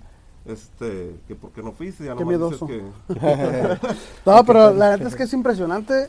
[0.46, 2.66] este que porque no fuiste, ya Qué miedoso.
[2.66, 2.82] que
[4.26, 6.08] No, pero la verdad es que es impresionante.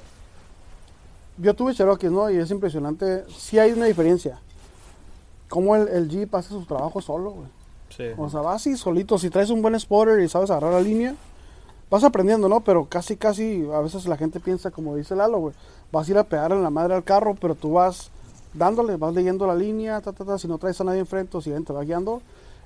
[1.37, 2.29] Yo tuve Cherokee, ¿no?
[2.29, 3.25] Y es impresionante.
[3.35, 4.39] Sí hay una diferencia.
[5.49, 7.47] Cómo el, el Jeep hace su trabajo solo, güey.
[7.89, 8.05] Sí.
[8.17, 9.17] O sea, vas así solito.
[9.17, 11.15] Si traes un buen spotter y sabes agarrar la línea,
[11.89, 12.61] vas aprendiendo, ¿no?
[12.61, 15.55] Pero casi, casi, a veces la gente piensa, como dice Lalo, güey.
[15.91, 18.11] Vas a ir a pegar en la madre al carro, pero tú vas
[18.53, 20.37] dándole, vas leyendo la línea, ta, ta, ta.
[20.37, 22.21] Si no traes a nadie enfrente o si alguien te va guiando,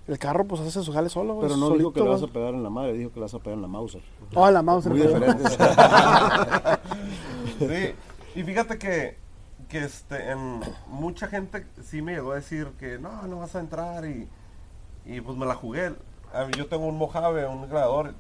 [0.08, 1.40] el carro pues hace su jale solo.
[1.42, 3.34] Pero no dijo que le vas a pegar en la madre, dijo que le vas
[3.34, 4.02] a pegar en la Mauser.
[4.36, 4.86] Oh, la mouse.
[4.88, 5.58] Muy diferentes.
[7.60, 7.96] Sí,
[8.36, 9.18] y fíjate que,
[9.70, 13.60] que este, en, mucha gente sí me llegó a decir que no, no vas a
[13.62, 14.28] entrar y,
[15.06, 15.94] y pues me la jugué.
[16.58, 18.14] Yo tengo un Mojave, un gladiador,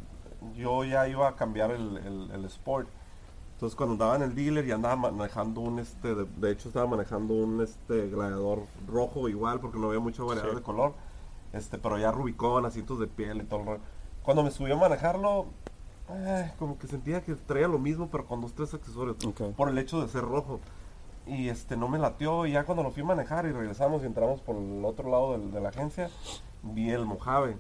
[0.56, 2.88] yo ya iba a cambiar el, el- el Sport.
[3.65, 6.86] Entonces cuando andaba en el dealer y andaba manejando un este, de, de hecho estaba
[6.86, 10.56] manejando un este gladiador rojo igual porque no había mucha variedad Sí.
[10.58, 10.93] de color.
[11.51, 13.80] Este, pero ya Rubicón, asientos de piel y todo el rollo.
[14.21, 15.47] Cuando me subí a manejarlo,
[16.12, 19.17] eh, como que sentía que traía lo mismo, pero con dos, tres accesorios.
[19.58, 20.60] Por el hecho de ser rojo.
[21.25, 22.45] Y este, no me latió.
[22.45, 25.39] Y ya cuando lo fui a manejar y regresamos y entramos por el otro lado
[25.39, 26.12] de la agencia,
[26.62, 27.58] vi el Mojave.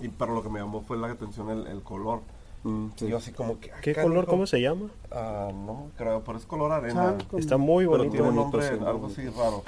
[0.00, 2.22] Y pero lo que me llamó fue la atención el, el color.
[2.64, 3.08] Mm, sí.
[3.08, 3.70] Yo así como que...
[3.82, 4.26] ¿Qué color?
[4.26, 4.86] ¿Cómo se llama?
[5.10, 7.16] Ah, no creo, pero es color arena.
[7.36, 8.12] Está muy Pero bonito.
[8.12, 9.62] tiene un nombre, algo así raro.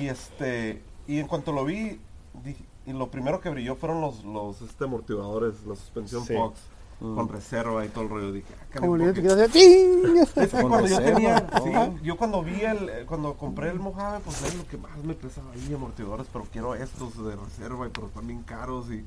[0.00, 2.00] Y este, y en cuanto lo vi,
[2.44, 6.34] dije- y lo primero que brilló fueron los, los este, amortiguadores, la suspensión Sí.
[6.34, 6.60] Fox,
[6.98, 7.14] Mm.
[7.14, 8.32] con reserva y todo el rollo.
[8.32, 9.12] Dije, ah, Como te
[9.50, 10.16] ¡Ching!
[10.16, 14.54] es que cuando yo yo cuando vi el, eh, cuando compré el Mojave, pues es
[14.54, 18.26] lo que más me pesaba ahí, amortiguadores, pero quiero estos de reserva, y pero están
[18.26, 19.04] bien caros y,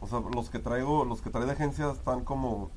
[0.00, 2.70] o sea, los que traigo, los que de agencia están como,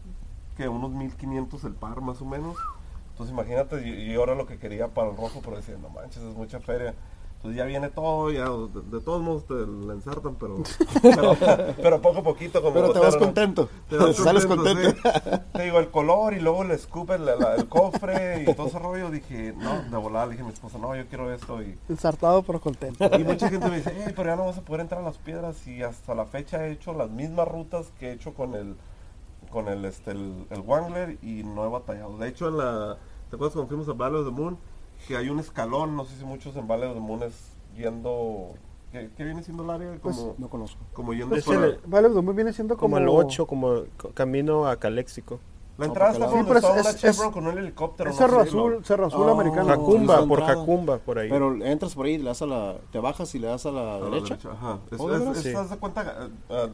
[0.57, 2.57] que unos 1500 el par más o menos.
[3.11, 6.35] Entonces imagínate, y ahora lo que quería para el rojo, pero decía, no manches, es
[6.35, 6.95] mucha feria.
[7.43, 10.63] Entonces ya viene todo, ya de, de todos modos te la ensartan, pero,
[11.01, 11.35] pero,
[11.81, 12.61] pero poco a poquito.
[12.61, 13.67] Como Pero te vas contento.
[13.89, 15.19] te vas Sales contento, contento.
[15.25, 15.41] sí.
[15.51, 18.79] Te digo, el color y luego le escupe el, la- el cofre y todo ese
[18.79, 19.11] rollo.
[19.11, 21.61] Dije, no, de volada, le dije a mi esposa, no, yo quiero esto.
[21.61, 23.09] Y, Ensartado pero contento.
[23.13, 25.17] y mucha gente me dice, "Ey, pero ya no vas a poder entrar a las
[25.17, 25.67] piedras.
[25.67, 28.77] Y hasta la fecha he hecho las mismas rutas que he hecho con el
[29.49, 32.17] con el, este, el, el Wangler y no he batallado.
[32.17, 32.97] De hecho, en la,
[33.29, 34.57] ¿te acuerdas cuando fuimos a Valley of the Moon?
[35.07, 37.33] Que hay un escalón, no sé si muchos en Valley of the Moon es
[37.75, 38.49] yendo...
[38.91, 39.97] ¿Qué, qué viene siendo el área?
[40.01, 40.79] Pues, Como, No conozco.
[40.93, 43.03] como yendo Es para- el- Vale, el 2000 viene siendo Como como...
[43.19, 45.39] el 8, como co- camino a Caléxico.
[45.79, 48.11] La entrada No, está por donde Sí, está es- Chevron con un helicóptero.
[48.11, 49.31] Es no Cerro sé, Azul, Cerro Azul Oh.
[49.31, 49.67] americano.
[49.69, 50.41] Jacumba, por.
[50.43, 51.29] Jacumba, por ahí.
[51.31, 53.95] Pero entras por ahí, le das a la, te bajas y le das a la
[53.95, 54.37] a la derecha.
[54.51, 54.77] Ajá.
[54.91, 55.37] Es, Oh, ¿de es- veras?
[55.37, 55.53] es- Sí.
[55.55, 56.69] haz de cuenta, eh,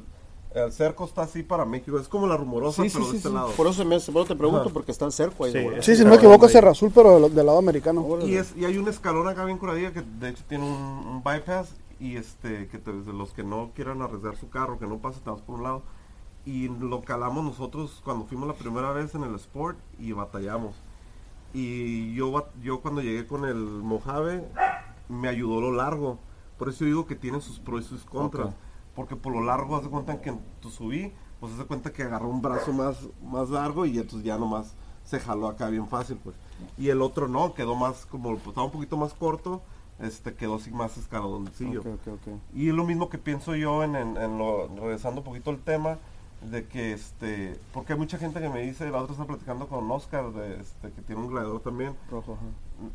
[0.52, 1.98] el cerco está así para México.
[2.00, 3.36] Es como la rumorosa, Sí, sí, pero sí, de este sí.
[3.36, 3.52] lado.
[3.52, 4.70] Por eso, me, por eso te pregunto, Ajá.
[4.74, 5.54] porque está el cerco ahí.
[5.54, 5.92] de Sí.
[5.92, 8.06] Sí, si no me equivoco, es Cerro Azul, pero del, del lado americano.
[8.26, 11.24] Y, es, y hay un escalón acá bien curadilla que de hecho tiene un, un
[11.24, 14.98] bypass y este que te, de los que no quieran arriesgar su carro, que no
[15.00, 15.84] pase, te vas por un lado.
[16.46, 20.76] Y lo calamos nosotros cuando fuimos la primera vez en el Sport y batallamos.
[21.54, 24.44] Y yo, yo cuando llegué con el Mojave
[25.10, 26.18] me ayudó lo largo.
[26.58, 28.48] Por eso digo que tiene sus pros y sus contras.
[28.48, 28.54] Ok.
[29.00, 32.04] Porque por lo largo, haz de cuenta que tu subí, pues haz de cuenta que
[32.04, 36.20] agarró un brazo más, más largo y entonces ya nomás se jaló acá bien fácil,
[36.22, 36.36] pues.
[36.78, 39.62] Y el otro no, quedó más, como pues, estaba un poquito más corto,
[40.00, 41.80] este quedó así más escaloncillo.
[41.80, 42.34] Ok, ok, ok.
[42.54, 45.60] Y es lo mismo que pienso yo en, en, en lo, regresando un poquito al
[45.60, 45.98] tema,
[46.52, 49.90] de que este, porque hay mucha gente que me dice, la otra está platicando con
[49.90, 52.38] Oscar, de, este, que tiene un gladiador también, Rojo,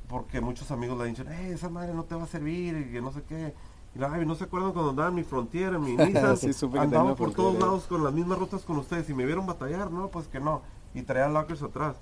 [0.08, 3.00] porque muchos amigos le dicen, hey, esa madre no te va a servir, y que
[3.00, 3.54] no sé qué.
[3.94, 6.52] Y la, "Ay, no se acuerdan cuando andaba en mi Frontier, en mi Nissan, Sí,
[6.82, 10.08] andaba por todos lados con las mismas rutas con ustedes, y me vieron batallar, no,
[10.08, 10.62] pues que no,
[10.94, 11.96] y traía lockers atrás.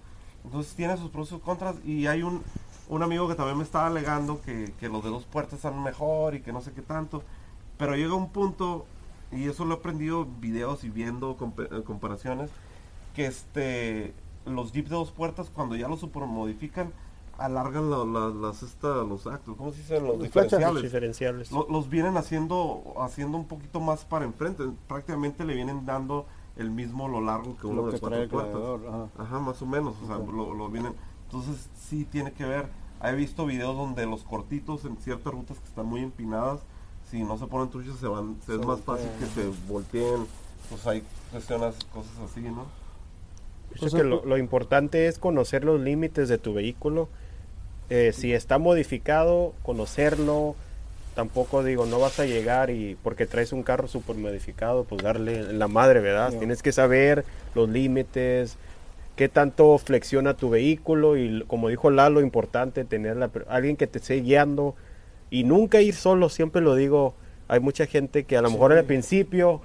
[0.44, 2.42] Entonces tiene sus pros y sus contras, y hay un,
[2.88, 6.34] un amigo que también me estaba alegando que, que los de dos puertas están mejor
[6.34, 7.22] y que no sé qué tanto,
[7.78, 8.86] pero llega un punto,
[9.30, 11.36] y eso lo he aprendido videos y viendo
[11.70, 12.50] eh, comparaciones,
[13.14, 16.92] que este los Jeep de dos puertas cuando ya los supermodifican
[17.44, 20.06] alargan la- la- las esta, los actos, ¿cómo se dicen?
[20.06, 20.72] Los diferenciales.
[20.74, 21.52] Los diferenciales.
[21.52, 26.26] Lo- los vienen haciendo haciendo un poquito más para enfrente, prácticamente le vienen dando
[26.56, 28.60] el mismo lo largo que uno Lo de que cuatro trae el puertas.
[28.88, 29.22] ajá.
[29.22, 30.94] Ajá, más o menos, o sea, lo, lo vienen.
[31.26, 32.66] Entonces sí tiene que ver.
[33.02, 36.60] He visto videos donde los cortitos en ciertas rutas que están muy empinadas,
[37.10, 40.26] si no se ponen truchas se van, se Se es más fácil que se volteen.
[40.68, 42.66] Pues hay cuestiones, cosas así, ¿no?
[43.90, 47.08] Que lo importante es conocer los límites de tu vehículo.
[47.94, 50.56] Eh, si está modificado, conocerlo,
[51.14, 55.52] tampoco digo, no vas a llegar y porque traes un carro super modificado, pues darle
[55.52, 56.32] la madre, ¿verdad?
[56.38, 58.56] Tienes que saber los límites,
[59.14, 63.98] qué tanto flexiona tu vehículo y como dijo Lalo, importante tener la alguien que te
[63.98, 64.74] esté guiando
[65.28, 67.14] y nunca ir solo, siempre lo digo,
[67.46, 69.60] hay mucha gente que a lo mejor al principio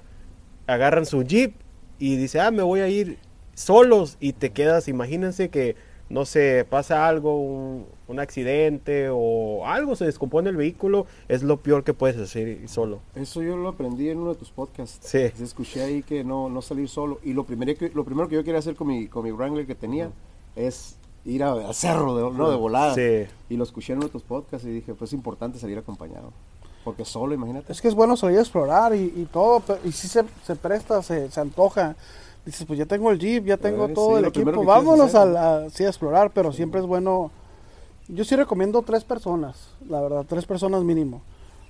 [0.66, 1.54] agarran su jeep
[1.98, 3.16] y dice, ah, me voy a ir
[3.54, 5.76] solos y te quedas, imagínense que,
[6.10, 11.58] no sé, pasa algo, un, un accidente o algo, se descompone el vehículo, es lo
[11.58, 13.00] peor que puedes hacer solo.
[13.14, 14.98] Eso yo lo aprendí en uno de tus podcasts.
[15.06, 15.30] Sí.
[15.42, 17.18] Escuché ahí que no, no salir solo.
[17.22, 19.66] Y lo primero que, lo primero que yo quería hacer con mi, con mi Wrangler
[19.66, 20.10] que tenía
[20.56, 22.94] es ir a- al cerro, de, no de volada.
[22.94, 23.26] Sí.
[23.50, 26.32] Y lo escuché en uno de tus podcasts y dije, pues es importante salir acompañado.
[26.84, 27.70] Porque solo, imagínate.
[27.70, 30.56] Es que es bueno salir a explorar y, y todo, pero- y si se, se
[30.56, 31.96] presta, se, se antoja.
[32.48, 35.20] Dices, pues ya tengo el jeep, ya tengo Eh, todo sí, el equipo, vámonos hacer,
[35.20, 35.24] a,
[35.60, 37.30] la- sí, a explorar, pero siempre es bueno.
[38.08, 41.20] Yo sí recomiendo tres personas, la verdad, tres personas mínimo.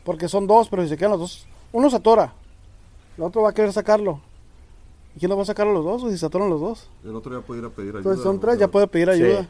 [0.04, 2.32] Porque son dos, pero si se quedan los dos, uno se atora,
[3.16, 4.20] el otro va a querer sacarlo.
[5.16, 6.04] ¿Y quién lo va a sacar a los dos?
[6.04, 6.88] O si se atoran los dos.
[7.04, 7.98] El otro ya puede ir a pedir ayuda.
[7.98, 9.14] Entonces son tres, ya puede pedir Sí.
[9.24, 9.48] ayuda.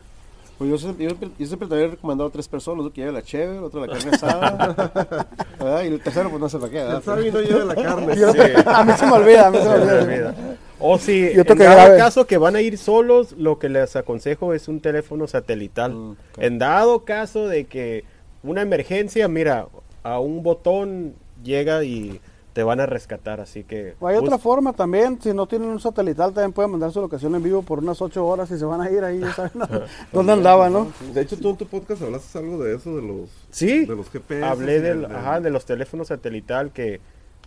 [0.56, 3.12] Pues yo, siempre- yo, yo siempre te había recomendado a tres personas, uno que lleve
[3.12, 5.28] la cheve, el otro la carne asada,
[5.60, 5.82] ¿verdad?
[5.84, 8.24] y el tercero pues no sé para qué, El no lleva la carne.
[8.24, 10.47] Otro- a mí se me olvida, a mí se me Se me olvida.
[10.80, 14.68] O si en dado caso que van a ir solos, lo que les aconsejo es
[14.68, 15.94] un teléfono satelital.
[15.94, 16.16] Mm.
[16.38, 18.04] En dado caso de que
[18.42, 19.66] una emergencia, mira,
[20.02, 22.20] a un botón llega y
[22.52, 23.94] te van a rescatar, así que...
[24.00, 27.32] O hay otra forma también, si no tienen un satelital, también pueden mandar su locación
[27.36, 29.52] en vivo por unas ocho horas y se van a ir ahí, ya saben
[30.12, 30.90] dónde andaba, ¿no?
[31.14, 34.10] De hecho, tú en tu podcast hablaste algo de eso, de los, Sí, de los
[34.10, 34.44] GPS.
[34.44, 37.00] hablé del, ajá, de los teléfonos satelital que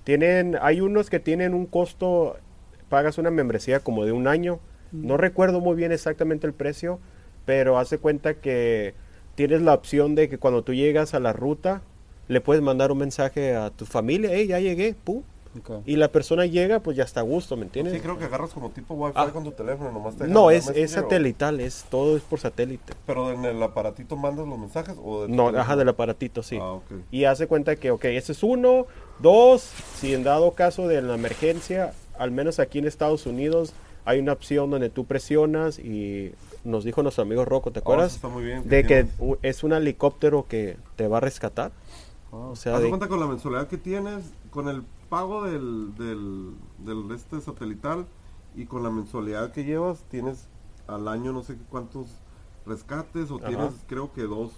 [0.05, 2.37] tienen, hay unos que tienen un costo,
[2.91, 4.59] pagas una membresía como de un año,
[4.91, 6.99] no recuerdo muy bien exactamente el precio,
[7.45, 8.93] pero hace cuenta que
[9.35, 11.81] tienes la opción de que cuando tú llegas a la ruta,
[12.27, 15.23] le puedes mandar un mensaje a tu familia, hey, ya llegué, pum,
[15.85, 17.93] y la persona llega, pues ya está a gusto, ¿me entiendes?
[17.93, 19.29] Sí, creo que agarras como tipo Wi-Fi Ah.
[19.33, 22.93] con tu teléfono, nomás te No, es, satelital, es todo es por satélite.
[23.05, 25.59] Pero en el aparatito mandas los mensajes o No, teléfono?
[25.59, 26.57] ajá, del aparatito, sí.
[26.61, 26.79] Ah.
[27.11, 28.87] Y hace cuenta que, ok, ese es uno.
[29.19, 29.61] Dos,
[29.97, 33.73] si en dado caso de la emergencia, al menos aquí en Estados Unidos,
[34.05, 38.15] hay una opción donde tú presionas y nos dijo nuestro amigo Rocco, ¿te Oh, acuerdas?
[38.15, 38.67] está muy bien.
[38.67, 41.71] de que tienes- u- es un helicóptero que te va a rescatar.
[42.31, 46.53] O sea, Haz de cuenta con la mensualidad que tienes, con el pago del, del,
[46.79, 48.05] del este satelital
[48.55, 50.47] y con la mensualidad que llevas, tienes
[50.87, 52.07] al año no sé cuántos
[52.65, 53.47] rescates o Ajá.
[53.47, 54.51] tienes creo que dos,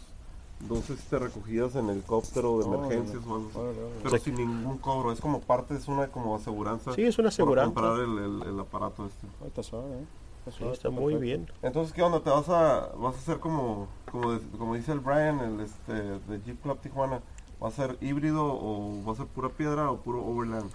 [0.67, 3.59] dos este, recogidas en helicóptero de emergencias o algo así.
[4.03, 6.93] Pero sin ningún cobro, es como parte, es una como aseguranza.
[6.93, 7.73] Sí, es una aseguranza.
[7.73, 9.27] comprar el, el- el aparato este.
[9.41, 10.05] Ah, Está suave, ¿eh?
[10.39, 11.19] Está, sí, suave, está muy perfecto.
[11.21, 11.51] bien.
[11.61, 12.19] Entonces, ¿qué onda?
[12.19, 15.93] ¿Te vas a, vas a hacer como, como, de- como dice el Brian, el este,
[15.93, 17.21] de Jeep Club Tijuana?
[17.61, 20.69] ¿Va a ser híbrido o va a ser pura piedra o puro overland?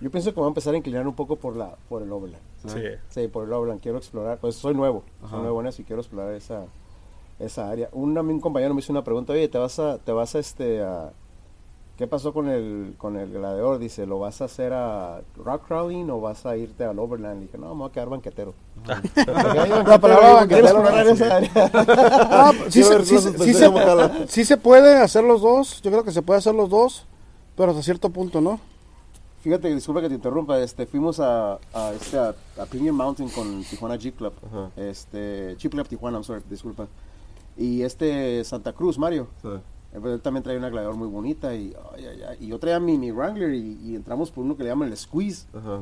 [0.00, 2.42] Yo pienso que voy a empezar a inclinar un poco por la por el Overland.
[2.66, 2.80] Sí.
[3.08, 3.80] Sí, por el Overland.
[3.80, 5.30] Quiero explorar, pues soy nuevo, Ajá.
[5.30, 6.66] soy nuevo en eso y quiero explorar esa,
[7.38, 7.88] esa área.
[7.92, 10.82] Un, un compañero me hizo una pregunta, oye, ¿te vas a, te vas a este,
[10.82, 11.12] a,
[11.98, 13.78] qué pasó con el, con el gladiador?
[13.78, 17.36] Dice, ¿lo vas a hacer a rock crawling o vas a irte al Overland?
[17.40, 18.54] Le dije, no, me voy a quedar banquetero.
[22.30, 24.12] Ah, sí, se, ver sí los se- sí especiales se- como jala.
[24.28, 27.06] sí se puede hacer los dos, yo creo que se puede hacer los dos,
[27.56, 28.60] pero hasta cierto punto, ¿no?
[29.42, 33.62] Fíjate, disculpa que te interrumpa, este, fuimos a, a, este, a, a Premium Mountain con
[33.62, 34.32] Tijuana Jeep Club,
[34.76, 36.86] este, Jeep Club Tijuana, I'm sorry, disculpa.
[37.56, 39.48] Y este Santa Cruz, Mario, Sí.
[39.48, 42.58] eh, pues, él también trae una gladiador muy bonita y, ay, ay, ay, y yo
[42.58, 45.46] traía mi, mi Wrangler y, y entramos por uno que le llaman el Squeeze.
[45.56, 45.80] Ajá.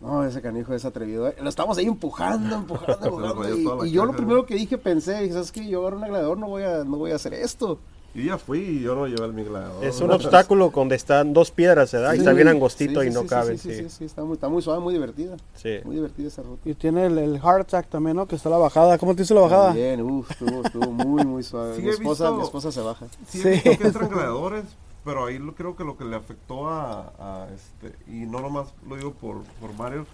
[0.00, 1.28] No, ese canijo es atrevido.
[1.28, 1.34] eh.
[1.40, 3.86] Lo estamos ahí empujando, empujando, empujando.
[3.86, 5.66] y, yo lo primero que dije, pensé, dije, ¿sabes qué?
[5.66, 7.78] Yo agarro una gladiador, no voy a, no voy a hacer esto.
[8.14, 9.84] Yo ya fui y yo no llevé el mi gladiador.
[9.84, 12.14] Es un obstáculo donde están dos piedras, ¿verdad?
[12.14, 13.82] Y está Sí, bien angostito sí, y sí, no sí, caben, Sí, sí, sí.
[13.82, 15.36] sí, sí, está muy, está muy suave, muy divertida.
[15.56, 15.78] Sí.
[15.84, 16.68] Muy divertida esa ruta.
[16.68, 18.26] Y tiene el, el heart attack también, ¿no?
[18.28, 18.98] Que está la bajada.
[18.98, 19.72] ¿Cómo te dice la bajada?
[19.72, 21.74] Bien, uff, estuvo, estuvo muy, muy suave.
[21.76, 23.06] Sí, mi, esposa, visto- mi esposa se baja.
[23.26, 23.48] Sí, Sí.
[23.48, 24.64] he visto que entran gladiadores,
[25.04, 28.68] pero ahí lo, creo que lo que le afectó a, a este, y no nomás
[28.88, 30.06] lo digo por, por Mario,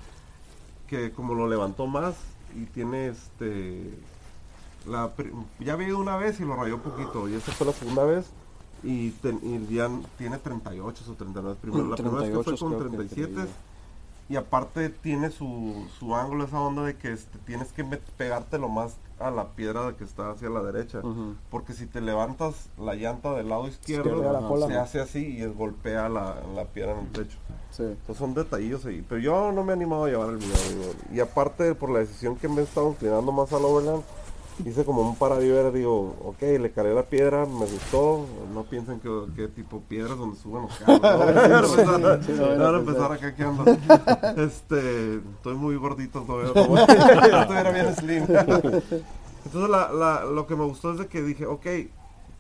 [0.88, 2.14] que como lo levantó más
[2.56, 3.90] y tiene este,
[4.86, 5.10] la,
[5.58, 8.26] ya había ido una vez y lo rayó poquito, y esta fue la segunda vez,
[8.82, 12.64] y, ten- y ya tiene 38 o 39, primero, la primera vez que fue 38
[12.64, 13.32] con creo que 37.
[13.34, 13.46] tenía.
[14.30, 17.82] Y aparte tiene su, su ángulo, esa onda de que este, tienes que
[18.16, 21.00] pegarte lo más a la piedra que está hacia la derecha.
[21.00, 21.34] Ujú.
[21.50, 25.42] Porque si te levantas la llanta del lado izquierdo, Izquierda, la se hace así y
[25.42, 27.38] es golpea la, la piedra en el techo.
[27.72, 27.82] Sí.
[27.82, 29.04] Entonces son detallitos ahí.
[29.08, 30.92] Pero yo no me he animado a llevar el video.
[31.12, 34.04] Y aparte, por la decisión que me he estado inclinando más al Overland,
[34.64, 39.08] hice como un paradiver, digo, ok, le cargué la piedra, me gustó, no piensen que,
[39.36, 41.18] que tipo piedras donde suben los carros, ¿no?
[41.18, 43.12] Van a empezar- Sí, no empezar.
[43.12, 43.64] acá que ando.
[44.42, 48.22] Este, estoy muy gordito todavía, si estuviera bien slim.
[48.24, 51.66] Entonces la, la, lo que me gustó es de que dije, ok,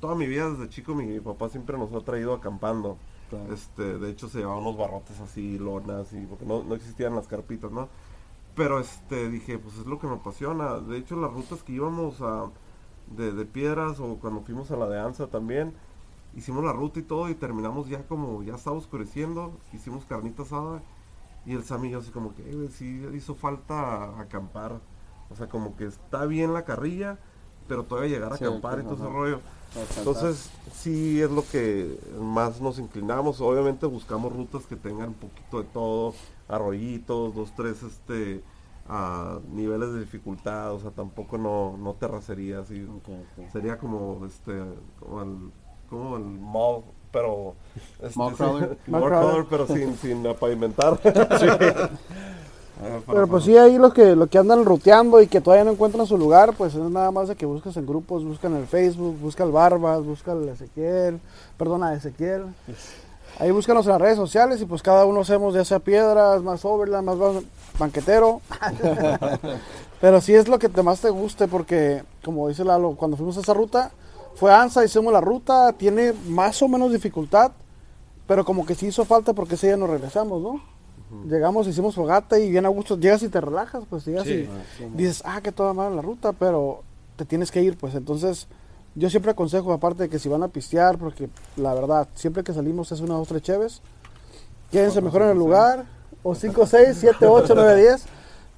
[0.00, 2.96] toda mi vida desde chico mi, mi papá siempre nos ha traído acampando.
[3.30, 3.54] Claro.
[3.54, 7.28] Este, de hecho se llevaban unos barrotes así, lonas, y porque no, no existían las
[7.28, 7.88] carpitas, ¿no?
[8.54, 10.78] Pero este, dije, pues es lo que me apasiona.
[10.78, 12.50] De hecho, las rutas que íbamos a,
[13.16, 15.72] de, de piedras o cuando fuimos a la de Anza también,
[16.36, 20.82] hicimos la ruta y todo y terminamos ya como, ya estaba oscureciendo, hicimos carnita asada
[21.46, 24.78] y el Sam y yo así como que, "Eh, sí hizo falta acampar.
[25.30, 27.18] O sea, como que está bien la carrilla,
[27.68, 29.40] pero todavía llegar a Sí, acampar y todo ese rollo.
[29.98, 33.40] Entonces, sí es lo que más nos inclinamos.
[33.40, 36.14] Obviamente buscamos rutas que tengan un poquito de todo,
[36.50, 38.42] arroyitos, dos, tres, este,
[38.88, 42.86] ah, niveles de dificultad, o sea, tampoco no, no terracería, así.
[43.52, 44.52] Sería como, este,
[44.98, 45.50] como el,
[45.88, 46.82] como el mall,
[47.12, 47.54] pero...
[48.02, 48.78] Este, Mall crawler.
[48.86, 50.98] mall Mall crawler, pero sin, sin pavimentar.
[53.06, 56.06] Pero pues sí, ahí los que, los que andan ruteando y que todavía no encuentran
[56.06, 59.18] su lugar, pues es nada más de que busques en grupos, busca en el Facebook,
[59.20, 61.20] busca el Barbas, busca el Ezequiel,
[61.58, 62.46] perdona, Ezequiel.
[63.38, 66.64] Ahí búscanos en las redes sociales y pues cada uno hacemos ya sea piedras, más
[66.64, 67.44] overland, más ban-
[67.78, 68.40] banquetero.
[70.00, 73.36] Pero sí es lo que te más te guste porque, como dice Lalo, cuando fuimos
[73.36, 73.90] a esa ruta,
[74.34, 77.52] fue ANSA, hicimos la ruta, tiene más o menos dificultad,
[78.26, 80.62] pero como que sí hizo falta porque ese día nos regresamos, ¿no?
[81.28, 84.48] Llegamos, hicimos fogata y bien a gusto, llegas y te relajas, pues llegas Sí.
[84.80, 86.82] y dices, ah, que toda madre la ruta, pero
[87.16, 88.46] te tienes que ir, pues entonces
[88.94, 92.52] yo siempre aconsejo, aparte de que si van a pistear, porque la verdad, siempre que
[92.52, 93.82] salimos es una o tres cheves,
[94.70, 95.86] quédense mejor en el lugar,
[96.22, 98.04] o 5, 6, 7, 8, 9, 10,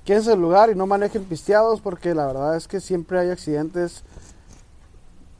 [0.05, 3.31] quédense en el lugar y no manejen pisteados, porque la verdad es que siempre hay
[3.31, 4.03] accidentes.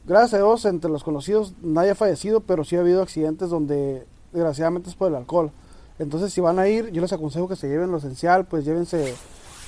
[0.05, 4.05] Gracias a Dios, entre los conocidos nadie ha fallecido, pero sí ha habido accidentes donde
[4.31, 5.51] desgraciadamente es por el alcohol.
[5.99, 9.15] Entonces, si van a ir, yo les aconsejo que se lleven lo esencial, pues llévense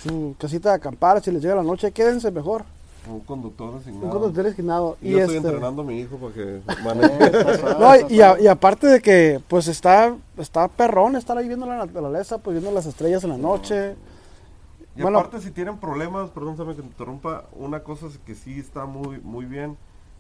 [0.04, 2.66] su casita de acampar, si les llega la noche, quédense mejor.
[3.08, 4.06] Un conductor designado.
[4.06, 4.98] Un conductor designado.
[5.02, 7.32] Y yo estoy este, entrenando a mi hijo para que maneje.
[7.80, 11.66] No, y, y a- y aparte de que, pues está, está perrón estar ahí viendo
[11.66, 13.96] la naturaleza, pues viendo las estrellas en la noche.
[14.96, 15.20] Y Bueno.
[15.20, 19.46] aparte si tienen problemas, perdón, que te interrumpa, una cosa que sí está muy muy
[19.46, 19.78] bien.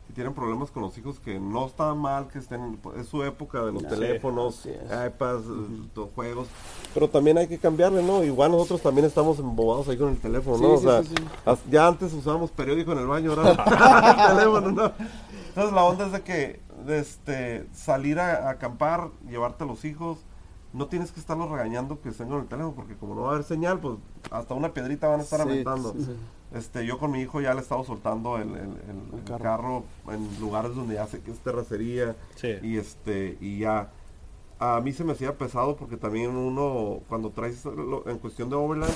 [0.07, 3.65] Si tienen problemas con los hijos que no está mal que estén es su época
[3.65, 4.65] de los Sí, teléfonos,
[5.07, 5.43] iPads,
[5.93, 6.47] to- juegos,
[6.93, 8.23] pero también hay que cambiarle, ¿no?
[8.23, 10.77] Igual nosotros también estamos embobados ahí con el teléfono, ¿no?
[10.77, 11.23] Sí, o sea, sí, sí, sí.
[11.45, 13.51] as- ya antes usábamos periódico en el baño, ahora
[14.31, 14.91] el teléfono, ¿no?
[15.49, 19.83] Entonces la onda es de que de este salir a, a acampar, llevarte a los
[19.85, 20.19] hijos,
[20.71, 23.31] no tienes que estarlos regañando que estén con el teléfono, porque como no va a
[23.33, 23.95] haber señal, pues
[24.29, 25.95] hasta una piedrita van a estar Sí, aventando.
[26.55, 29.43] Este, yo con mi hijo ya le he estado soltando el, el- el- el carro.
[29.43, 29.83] carro.
[30.13, 32.55] en lugares donde ya sé que es terracería Sí.
[32.63, 33.89] y este y ya
[34.57, 38.55] a mí se me hacía pesado porque también uno cuando traes lo- en cuestión de
[38.55, 38.93] overland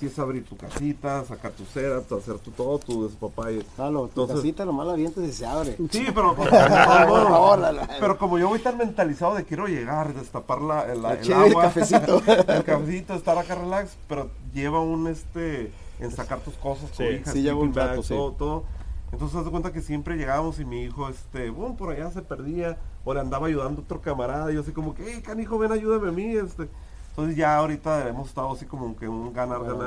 [0.00, 3.62] sí es abrir tu casita, sacar tu cera, hacer tu todo tu despapalle.
[3.76, 5.76] Lalo, tu Entonces- casita nomás la avientas y se abre.
[5.90, 7.82] Sí, pero pues, favor, Lalo.
[8.00, 11.32] pero como yo voy tan mentalizado de quiero llegar, destapar la, el, La el el
[11.34, 12.22] agua, cafecito.
[12.48, 17.04] el cafecito, estar acá relax, pero lleva un este en sacar tus cosas, Sí.
[17.04, 18.14] cobijas, Sí, un rato, sí.
[18.14, 18.64] todo, todo.
[19.12, 22.22] Entonces haz de cuenta que siempre llegábamos y mi hijo, este, bueno, por allá se
[22.22, 25.58] perdía, o le andaba ayudando a otro camarada, y yo así como que, hey, canijo,
[25.58, 26.68] ven, ayúdame a mí, este.
[27.10, 29.86] Entonces ya ahorita hemos estado así como que un ganar, ganar,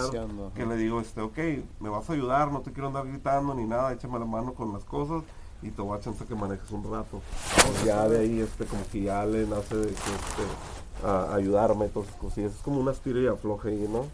[0.53, 0.69] que ajá.
[0.69, 1.37] le digo, este, ok,
[1.79, 4.71] me vas a ayudar, no te quiero andar gritando ni nada, échame la mano con
[4.71, 5.23] las cosas
[5.63, 7.19] y te voy a chance que manejes un rato.
[7.65, 11.85] Pues ya de ahí, este, como que ya le nace de que, este, a- ayudarme,
[11.85, 14.05] entonces cosillas, es como una estira y afloje ahí, ¿no?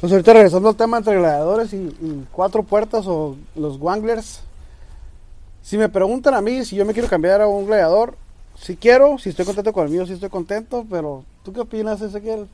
[0.00, 4.40] Pues ahorita regresando al tema entre gladiadores y, y cuatro puertas o los Wanglers.
[5.62, 8.16] Si me preguntan a mí si yo me quiero cambiar a un gladiador,
[8.56, 12.00] si quiero, si estoy contento con el mío, si estoy contento, pero ¿tú qué opinas,
[12.00, 12.46] Ezequiel?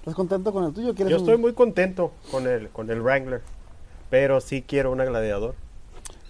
[0.00, 0.94] ¿Estás contento con el tuyo?
[0.94, 3.40] ¿Quieres Yo un- estoy muy contento con el, con el Wrangler,
[4.10, 5.54] pero sí quiero una gladiador.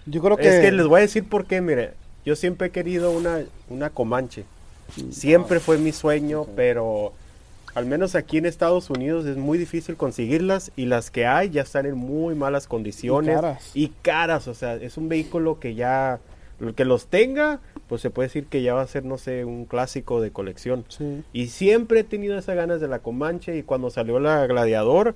[0.05, 0.47] Yo creo que...
[0.47, 1.93] Es que les voy a decir por qué, mire,
[2.25, 4.45] yo siempre he querido una, una Comanche.
[5.11, 7.11] Siempre fue mi sueño, pero
[7.77, 11.61] al menos aquí en Estados Unidos es muy difícil conseguirlas y las que hay ya
[11.61, 13.71] están en muy malas condiciones Y caras.
[13.75, 16.19] y caras, o sea, es un vehículo que ya
[16.59, 19.45] el que los tenga, pues se puede decir que ya va a ser no sé,
[19.45, 20.85] un clásico de colección.
[20.87, 21.23] Sí.
[21.33, 25.13] Y siempre he tenido esas ganas de la Comanche y cuando salió la Gladiador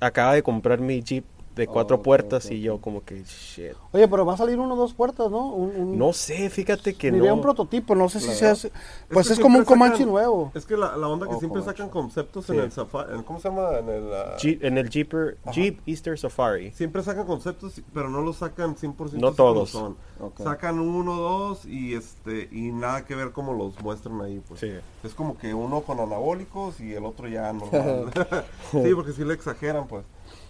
[0.00, 1.24] acaba de comprar mi Jeep
[1.54, 3.74] de cuatro Oh, ok, puertas y yo como que shit.
[3.92, 5.48] Oye, pero va a salir uno o dos puertas, ¿no?
[5.52, 7.34] Un, un- No sé, fíjate que miré no.
[7.34, 8.38] un prototipo, no sé si Claro.
[8.40, 8.72] se hace.
[9.08, 10.50] Pues que es como un Comanche sacan- nuevo.
[10.54, 11.78] Es que la, la onda que Oh, siempre Comanche.
[11.78, 12.52] sacan conceptos Sí.
[12.52, 13.78] en el Safari, en- ¿cómo se llama?
[13.78, 15.52] En el, ah, Jeep- en el Jeeper, Ajá.
[15.52, 16.72] Jeep Easter Safari.
[16.72, 19.70] Siempre sacan conceptos, pero no los sacan 100% No todos.
[19.70, 19.96] son.
[20.38, 24.60] Sacan uno, dos y este y nada que ver cómo los muestran ahí, pues.
[24.60, 24.70] Sí.
[25.04, 28.10] Es como que uno con anabólicos y el otro ya normal.
[28.72, 30.04] sí, porque sí le exageran, pues.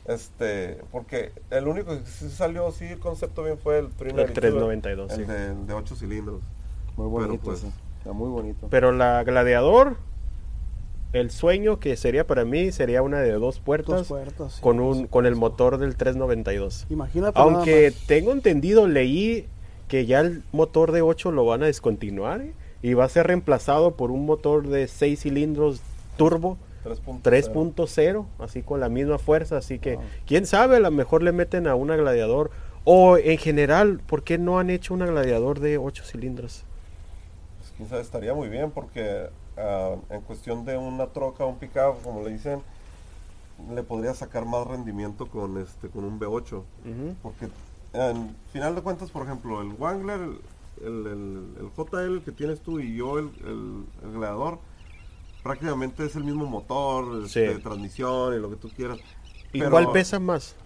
[0.06, 5.10] Este, porque el único que sí salió así el concepto bien fue el 392, 392,
[5.12, 5.24] el sí.
[5.24, 6.42] de, de 8 cilindros.
[6.96, 7.64] Muy Pero, bonito, pues.
[7.98, 8.66] Está muy bonito.
[8.70, 9.96] Pero la Gladiador,
[11.14, 14.54] el sueño que sería para mí sería una de dos puertas, Dos puertas.
[14.54, 14.60] sí.
[14.60, 16.86] con un con el motor del 392.
[16.90, 17.40] Imagínate.
[17.40, 19.48] Aunque tengo entendido, leí
[19.88, 22.52] que ya el motor de 8 lo van a descontinuar ¿eh?
[22.82, 25.80] y va a ser reemplazado por un motor de 6 cilindros
[26.16, 27.22] turbo 3.0.
[27.22, 31.66] 3.0, así con la misma fuerza, así que quién sabe, a lo mejor le meten
[31.66, 32.50] a una gladiador
[32.84, 36.64] o en general, ¿por qué no han hecho una gladiador de 8 cilindros?
[37.78, 42.30] Pues, estaría muy bien porque ah, en cuestión de una troca, un pickup, como le
[42.32, 42.60] dicen,
[43.72, 46.52] le podría sacar más rendimiento con este con un V8.
[46.52, 46.64] Ujú.
[47.22, 47.48] Porque
[47.94, 50.38] en final de cuentas, por ejemplo, el Wangler, el,
[50.84, 54.58] el, el- el JL que tienes tú y yo, el, el, el gladiador,
[55.44, 57.40] prácticamente es el mismo motor, Sí.
[57.40, 58.98] este, transmisión y lo que tú quieras.
[59.52, 60.56] ¿Y Pero cuál pesa más?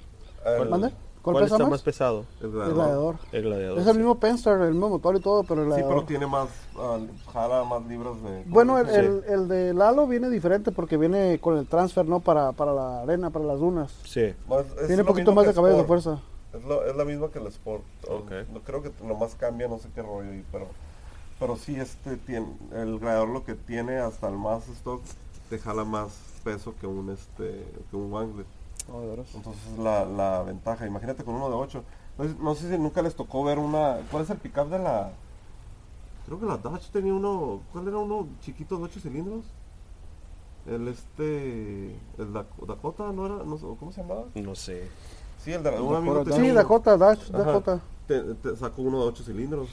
[0.47, 0.91] el- ¿Mande?
[1.21, 1.71] ¿Cuál, ¿Cuál pesa está más?
[1.73, 2.25] más pesado?
[2.41, 2.75] el El gladiador.
[2.77, 3.17] gladiador.
[3.33, 3.79] El gladiador.
[3.81, 3.99] Es el sí.
[3.99, 5.95] mismo Penster, el mismo motor y todo, pero el Sí, gladiador.
[5.97, 6.49] pero tiene más,
[6.79, 6.99] ah,
[7.33, 8.45] jala más libras de...
[8.47, 8.95] Bueno, el, Sí.
[8.95, 12.21] el, el de Lalo viene diferente porque viene con el transfer, ¿no?
[12.21, 13.93] Para, para la arena, para las dunas.
[14.05, 14.33] Sí.
[14.87, 16.21] Tiene lo poquito más de caballos de fuerza.
[16.55, 17.83] Es, lo- es la misma que el Sport.
[18.09, 18.31] O- Ok.
[18.55, 20.69] No creo que nomás cambia, no sé qué rollo, y- pero
[21.39, 25.03] pero sí este tiene el gladiador lo que tiene hasta el más stock
[25.51, 26.11] te jala más
[26.45, 28.47] peso que un este que un Wangler.
[28.93, 29.27] Oh, veras.
[29.35, 30.87] Entonces es la, la ventaja.
[30.87, 31.83] Imagínate con uno de 8.
[32.17, 34.79] No, sé- no sé si nunca les tocó ver una ¿Cuál es el pickup de
[34.79, 35.13] la
[36.27, 39.45] Creo que la Dodge tenía uno, ¿cuál era uno chiquito de 8 cilindros?
[40.67, 41.87] El este
[42.19, 44.25] el Dak- Dakota, no era, no sé, ¿cómo se llamaba?
[44.35, 44.89] No sé.
[45.43, 46.57] Sí, el de un Dakota amigo tenía Sí.
[46.57, 47.39] Dakota, Dash, Ajá.
[47.45, 47.81] Dakota.
[48.07, 49.69] Te, te sacó uno de 8 cilindros.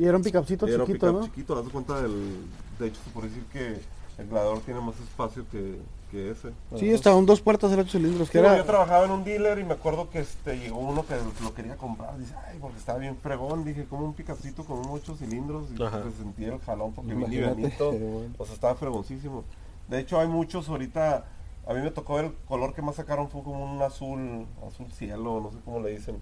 [0.00, 1.26] Y era un picapcito Era un chiquito, pickup ¿no?
[1.26, 2.38] chiquito, haz de cuenta del,
[2.78, 3.78] de hecho se puede decir que
[4.16, 5.78] el gladiador tiene más espacio que,
[6.10, 6.52] que ese.
[6.76, 8.62] Sí, estaban dos puertas de ocho cilindros, que Sí, bueno, era...
[8.62, 11.76] yo trabajaba en un dealer y me acuerdo que este llegó uno que lo quería
[11.76, 15.66] comprar, dice, ay, porque estaba bien fregón, dije, como un picacito con un 8 cilindros
[15.76, 16.00] y Ajá.
[16.00, 18.34] pues, sentí el jalón porque livianito, bueno.
[18.38, 19.44] o sea, estaba fregoncísimo.
[19.88, 21.26] De hecho, hay muchos ahorita,
[21.66, 25.42] a mí me tocó el color que más sacaron fue como un azul, azul cielo,
[25.42, 26.16] no sé cómo le dicen,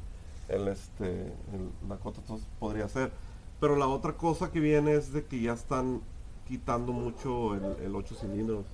[0.48, 3.12] el este, el Dakota, entonces podría ser.
[3.60, 6.00] Pero la otra cosa que viene es de que ya están
[6.46, 8.64] quitando mucho el, el 8 cilindros.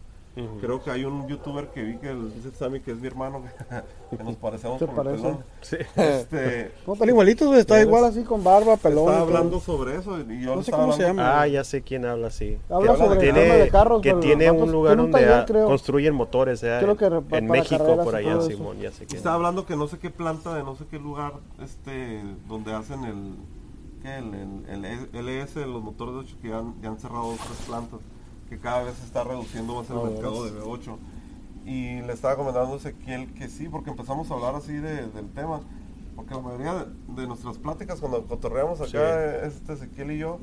[0.61, 3.45] Creo que hay un youtuber que vi que el- dice Sammy que es mi hermano,
[4.11, 5.45] que, nos parecemos Se pelón.
[5.61, 5.77] Sí.
[5.97, 7.87] Este, No, están igualitos, güey, está ¿Eres?
[7.87, 9.05] igual así con barba, pelón.
[9.05, 11.41] estaba hablando sobre eso y yo No sé estaba cómo se hablando- llama.
[11.41, 12.59] Ah, ya sé quién habla, sí.
[12.69, 14.03] Habla que sobre tiene, de carros.
[14.03, 15.67] que tiene un lugar tiene un donde taller, creo.
[15.67, 18.41] construyen motores eh, Creo que en México carreras por allá.
[18.41, 19.17] Simón, ya sé quién.
[19.19, 23.05] estaba hablando que no sé qué planta de no sé qué lugar, este, donde hacen
[23.05, 23.35] el,
[24.05, 24.35] El,
[24.69, 24.85] el,
[25.15, 28.01] el LS, los motores de 8 que ya han, ya han cerrado otras plantas,
[28.51, 30.97] que cada vez se está reduciendo más el Ah, ¿de mercado de V8.
[31.67, 35.31] Y le estaba comentando a Ezequiel que sí, porque empezamos a hablar así de- del
[35.31, 35.61] tema,
[36.15, 36.85] porque la mayoría de,
[37.23, 39.47] de nuestras pláticas cuando cotorreamos acá, Sí.
[39.47, 40.39] este Ezequiel y yo,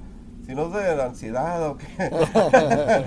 [0.45, 1.87] si no es de la ansiedad o qué.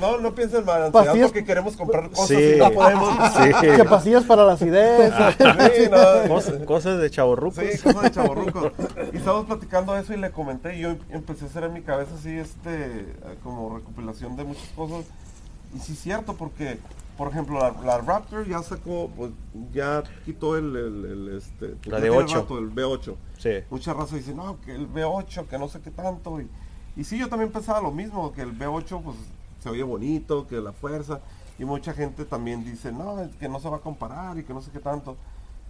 [0.00, 2.52] no, no piensen mal, ansiedad Pastillas- porque queremos comprar cosas Sí.
[2.54, 3.14] y no podemos.
[3.34, 3.76] Sí.
[3.76, 5.12] Que pastillas para la acidez.
[5.38, 7.64] Sí, no, Cosas, cosas de chavorrucos.
[7.64, 8.72] Sí, cosas de chavorrucos.
[9.12, 12.10] Y estábamos platicando eso y le comenté y yo empecé a hacer en mi cabeza
[12.18, 13.06] así, este,
[13.42, 15.04] como recopilación de muchas cosas.
[15.74, 16.78] Y sí es cierto, porque,
[17.20, 19.30] por ejemplo, la, la Raptor ya sacó, pues,
[19.74, 22.40] ya quitó el, el, el, este, pues, La de tiene ocho.
[22.40, 23.14] rato, el V8.
[23.36, 23.50] Sí.
[23.68, 26.40] Mucha raza dice, no, que el V8, que no sé qué tanto.
[26.40, 26.48] Y,
[26.96, 29.16] y sí, yo también pensaba lo mismo, que el V8 pues
[29.62, 31.20] se oye bonito, que la fuerza.
[31.58, 34.54] Y mucha gente también dice, no, es que no se va a comparar y que
[34.54, 35.18] no sé qué tanto.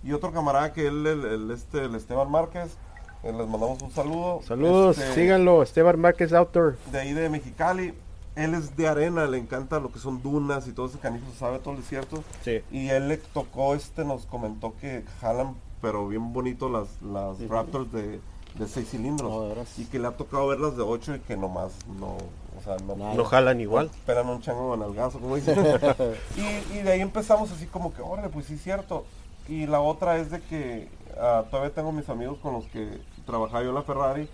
[0.05, 2.77] Y otro camarada que él, el, el, este, el Esteban Márquez,
[3.25, 4.41] eh, les mandamos un saludo.
[4.45, 6.77] Saludos, Este, síganlo, Esteban Márquez Outdoor.
[6.93, 7.93] De ahí de Mexicali.
[8.41, 11.59] Él es de arena, le encanta lo que son dunas y todo ese canijo, sabe
[11.59, 12.25] todo el desierto.
[12.43, 12.61] Sí.
[12.71, 17.93] Y él le tocó, este, nos comentó que jalan, pero bien bonito las, las Raptors
[17.93, 18.21] de,
[18.59, 19.31] de seis cilindros.
[19.31, 22.17] No, y que le ha tocado ver las de 8 y que nomás no,
[22.59, 23.15] o sea, no.
[23.15, 23.87] No jalan igual.
[23.87, 25.59] esperan un chango en el gaso, como dicen.
[26.37, 29.05] y, y de ahí empezamos así como que, órale, pues sí es cierto.
[29.49, 30.89] Y la otra es de que
[31.19, 34.29] ah, todavía tengo mis amigos con los que trabajaba yo en la Ferrari.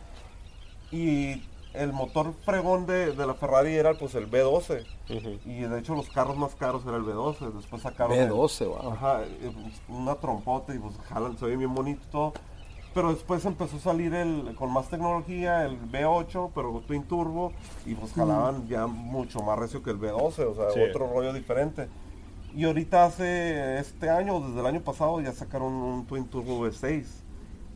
[0.91, 1.43] Y
[1.77, 4.85] el motor fregón de, de la Ferrari era pues el B12.
[5.11, 5.39] Ujú.
[5.45, 7.53] Y de hecho los carros más caros era el B12.
[7.53, 8.93] Después sacaron el- B12, wow.
[8.93, 12.33] Ajá, eh, pues, una trompota y pues jalan, se oye bien bonito.
[12.95, 17.53] Pero después empezó a salir el con más tecnología, el V8, pero Twin Turbo,
[17.85, 20.81] y pues jalaban ya mucho más recio que el V12, o sea, Sí.
[20.81, 21.89] otro rollo diferente.
[22.55, 27.05] Y ahorita hace este año, desde el año pasado, ya sacaron un Twin Turbo V6,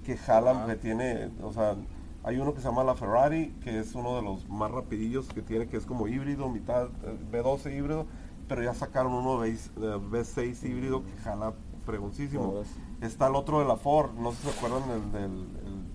[0.06, 1.76] que jalan, que tiene, o sea,
[2.22, 5.42] hay uno que se llama la Ferrari, que es uno de los más rapidillos que
[5.42, 8.06] tiene, que es como híbrido, mitad eh, V12 híbrido,
[8.48, 11.54] pero ya sacaron uno V- eh, V6 híbrido que jala
[11.86, 12.42] fregoncísimo.
[12.46, 12.68] ¿Cómo ves?
[13.00, 15.46] Está el otro de la Ford, no sé si se acuerdan del, del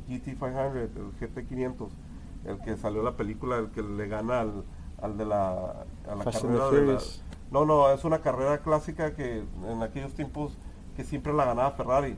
[0.09, 1.87] el GT500, el GT500,
[2.45, 4.63] el que salió la película, el que le gana al,
[5.01, 6.93] al de la, a carrera de la-.
[7.51, 10.57] No, no, es una carrera clásica que en aquellos tiempos
[10.95, 12.17] que siempre la ganaba Ferrari.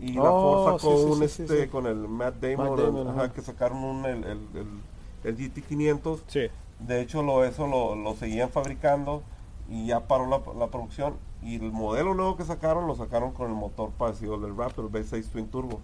[0.00, 1.68] Y la Oh, Ford sacó sí, sí, un sí, sí, este sí.
[1.68, 3.32] con el Matt Damon, Matt Damon, ajá, ajá.
[3.32, 4.80] que sacaron un, el, el, el-
[5.24, 6.42] el GT500 Sí.
[6.78, 9.22] de hecho, lo, eso lo, lo seguían fabricando
[9.68, 11.14] y ya paró la, la producción.
[11.42, 14.90] Y el modelo nuevo que sacaron lo sacaron con el motor parecido al del Raptor
[14.90, 15.80] V6 Twin Turbo.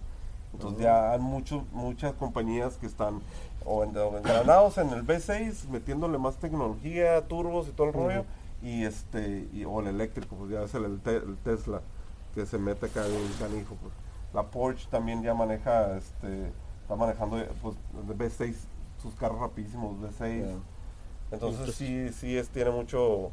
[0.53, 3.21] Entonces ya hay muchos, muchas compañías que están
[3.65, 8.25] o, en- o engranados en el V6, metiéndole más tecnología, turbos y todo el rollo.
[8.63, 11.81] Y este, y, o el eléctrico, pues ya es el, el Te- el Tesla
[12.33, 13.75] que se mete acá en canijo.
[13.81, 13.93] Pues.
[14.35, 16.51] La Porsche también ya maneja, este,
[16.83, 18.55] está manejando pues, el V6,
[19.01, 20.41] sus carros rapidísimos, V6.
[20.45, 20.55] Ya.
[21.31, 23.31] Entonces sí, sí es, tiene mucho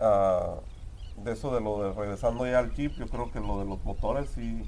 [0.00, 0.56] ah,
[1.16, 3.84] de eso de lo de regresando ya al Jeep, yo creo que lo de los
[3.84, 4.62] motores sí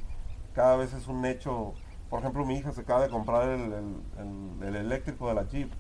[0.54, 1.72] cada vez es un hecho.
[2.10, 5.48] Por ejemplo, mi hija se acaba de comprar el, el- el- el eléctrico de la
[5.48, 5.72] Jeep.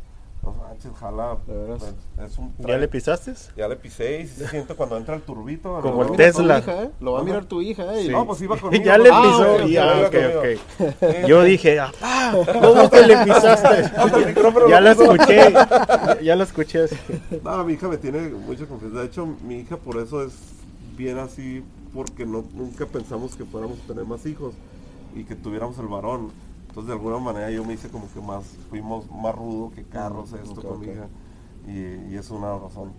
[0.42, 1.36] No manches, jala.
[1.46, 1.94] ¿De veras?
[2.26, 3.32] Es un ¿Ya le pisaste?
[3.56, 5.78] ya le pisé y se siente cuando entra el turbito.
[5.80, 6.58] Como el- Tesla.
[6.58, 6.90] hija, ¿eh?
[7.00, 8.02] Lo va a mirar tu hija, ¿eh?
[8.02, 8.08] Sí.
[8.08, 8.82] No, pues iba conmigo.
[8.84, 9.66] ya le Ah, pisó.
[9.68, 10.40] ya, iba ok, conmigo.
[10.40, 10.46] ok.
[11.22, 11.28] Sí.
[11.28, 13.82] Yo dije, ah, ¿cómo que le pisaste?
[14.68, 15.12] ya puso.
[15.14, 15.52] escuché,
[16.22, 16.82] ya, lo escuché.
[16.84, 16.96] así.
[17.44, 18.98] No, mi hija me tiene mucha confianza.
[18.98, 20.32] De hecho, mi hija por eso es
[20.96, 21.62] bien así,
[21.94, 24.54] porque no, nunca pensamos que fuéramos tener más hijos
[25.14, 26.32] y que tuviéramos el varón.
[26.72, 30.32] Entonces, de alguna manera, yo me hice como que más, fuimos más rudo que carros,
[30.32, 30.92] esto ok, con mi ok.
[30.94, 31.08] hija.
[31.68, 32.92] Y, y es una razón.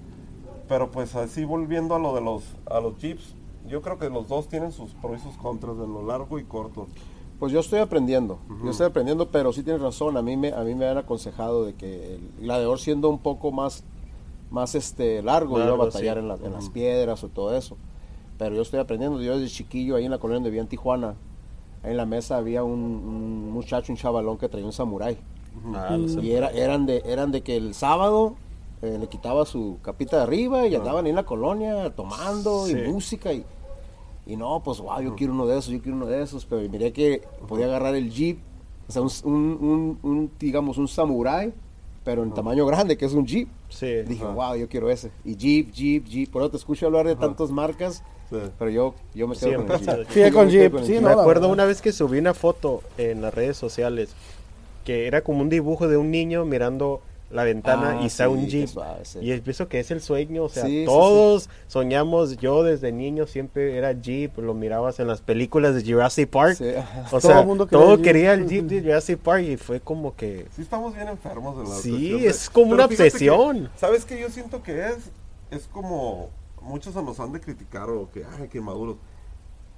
[0.68, 3.34] Pero pues así volviendo a lo de los, a los jeeps,
[3.68, 6.44] yo creo que los dos tienen sus pros y sus contras, de lo largo y
[6.44, 6.86] corto.
[7.40, 10.62] Pues yo estoy aprendiendo, yo estoy aprendiendo, pero sí tienes razón, a mí me, a
[10.64, 13.84] mí me han aconsejado de que el gladiador siendo un poco más,
[14.52, 16.20] más este largo, iba a batallar sí.
[16.22, 17.76] en, la- en las piedras o todo eso.
[18.38, 21.16] Pero yo estoy aprendiendo, yo desde chiquillo ahí en la colonia donde vivía en Tijuana,
[21.84, 25.18] en la mesa había un, un muchacho, un chavalón que traía un samurái.
[25.76, 25.98] Ah.
[26.22, 28.36] Y era, eran, de, eran de que el sábado
[28.82, 32.74] eh, le quitaba su capita de arriba y andaban ahí en la colonia tomando Sí.
[32.78, 33.46] y música y,
[34.26, 36.68] y no, pues wow, yo quiero uno de esos, yo quiero uno de esos, pero
[36.70, 38.40] miré que podía agarrar el jeep,
[38.88, 41.54] o sea, un, un- un- digamos, un samurai,
[42.04, 43.48] pero en tamaño grande, que es un jeep.
[43.70, 44.02] Sí.
[44.08, 44.34] Dije, Ajá.
[44.34, 45.12] wow, yo quiero ese.
[45.24, 48.04] Y jeep, jeep, jeep, por eso te escucho hablar de tantas marcas.
[48.60, 50.06] Pero yo, yo me quedo con el Siempre.
[50.06, 50.26] jeep.
[50.28, 53.34] Sí, con Jeep, sí, Me no, acuerdo una vez que subí una foto en las
[53.34, 54.10] redes sociales
[54.86, 58.30] que era como un dibujo de un niño mirando la ventana Ah, y está sí,
[58.32, 58.70] un jeep.
[59.04, 59.18] sí.
[59.22, 62.92] Y es- pienso que es el sueño, o sea, Sí, sí, todos soñamos, yo desde
[62.92, 66.58] niño siempre era jeep, lo mirabas en las películas de Jurassic Park.
[66.58, 66.66] Sí.
[67.08, 68.06] O Todo sea, el mundo quería todo el Jeep.
[68.06, 70.46] quería el jeep de Jurassic Park y fue como que...
[70.56, 73.70] Sí estamos bien enfermos en la Sí, de- es como Pero una fíjate que, obsesión.
[73.78, 74.98] ¿Sabes qué yo siento que es?
[75.50, 76.30] Es como
[76.64, 78.98] muchos nos han de criticar o que, ay, que maduros.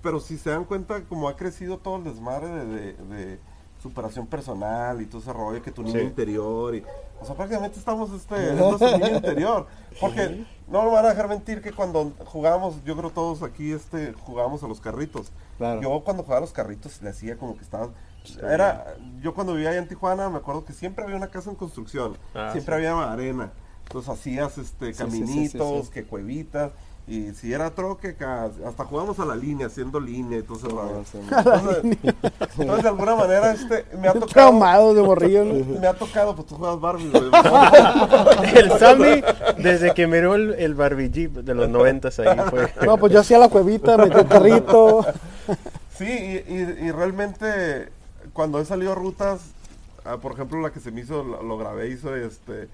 [0.01, 3.39] Pero si se dan cuenta, como ha crecido todo el desmadre de, de- de
[3.81, 6.05] superación personal y todo ese rollo, que tu niño Sí.
[6.05, 6.73] interior.
[6.75, 6.83] Y,
[7.21, 8.57] o sea, prácticamente estamos este, en
[9.01, 9.67] niño interior.
[9.99, 14.13] Porque no me van a dejar mentir que cuando jugábamos, yo creo todos aquí este,
[14.13, 15.31] jugábamos a los carritos.
[15.57, 15.81] Claro.
[15.81, 17.89] Yo cuando jugaba a los carritos le hacía como que estaba...
[18.41, 21.55] Era, yo cuando vivía allá en Tijuana me acuerdo que siempre había una casa en
[21.55, 23.51] construcción, Ah, siempre había arena,
[23.87, 25.89] entonces hacías este Sí, sí, sí, caminitos, sí, sí.
[25.91, 26.71] que cuevitas,
[27.07, 28.15] y si era troque,
[28.65, 31.03] hasta jugábamos a la línea, haciendo línea y todo ese rollo.
[31.11, 31.19] sí.
[31.29, 31.97] Entonces,
[32.57, 34.25] entonces, de alguna manera este, me ha tocado...
[34.27, 35.45] Traumado de morrillo.
[35.45, 35.79] ¿no?
[35.81, 37.25] Me ha tocado, pues tú juegas Barbie, güey.
[38.55, 39.23] El Sammy,
[39.61, 42.73] desde que miró el, el Barbie Jeep de los noventas ahí fue...
[42.83, 45.05] No, pues yo hacía la cuevita, metí el carrito.
[45.97, 47.89] Sí, y, y- y realmente
[48.33, 49.41] cuando he salido a rutas,
[50.05, 52.67] ah, por ejemplo la que se me hizo, lo, lo grabé, hizo este,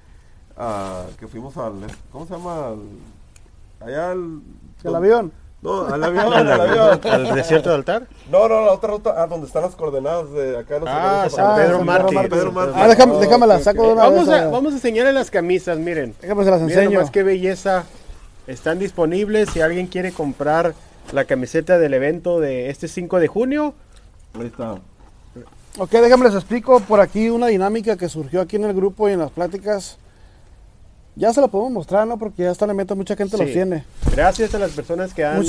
[1.20, 1.74] que fuimos al,
[2.12, 2.68] ¿cómo se llama?
[2.68, 4.39] Al- allá al...
[4.84, 5.32] El avión.
[5.62, 6.99] No, al avión, al avión.
[7.04, 8.08] ¿Al desierto de altar?
[8.32, 10.80] No, no, la otra ruta, ah, donde están las coordenadas de acá.
[10.80, 12.18] los Ah, organiza San Pedro San Mártir.
[12.18, 12.76] Pedro Pedro Mártir.
[12.78, 13.88] Ah, déjame, Oh, déjame la ok, saco ok.
[13.88, 14.39] de una Vamos vez.
[14.41, 16.16] a, vamos a enseñarle las camisas, miren.
[16.22, 16.97] Déjame se las Miren enseño.
[16.97, 17.84] nomás qué belleza.
[18.47, 20.74] Están disponibles si alguien quiere comprar
[21.14, 23.74] la camiseta del evento de este 5 de junio.
[24.39, 24.78] Ahí está.
[25.78, 29.14] Ok, déjenme les explico por aquí una dinámica que surgió aquí en el grupo y
[29.14, 29.97] en las pláticas.
[31.16, 32.18] Ya se la podemos mostrar, ¿no?
[32.18, 33.53] Porque ya hasta le meto mucha gente los Sí.
[33.53, 33.84] tiene.
[34.16, 35.43] Gracias a las personas que han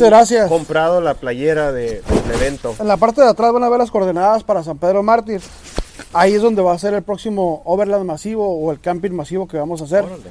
[0.49, 2.75] comprado la playera de- del evento.
[2.81, 5.41] En la parte de atrás van a ver las coordenadas para San Pedro Mártir.
[6.13, 9.57] Ahí es donde va a ser el próximo Overland masivo o el camping masivo que
[9.57, 10.05] vamos a hacer.
[10.05, 10.23] Órale.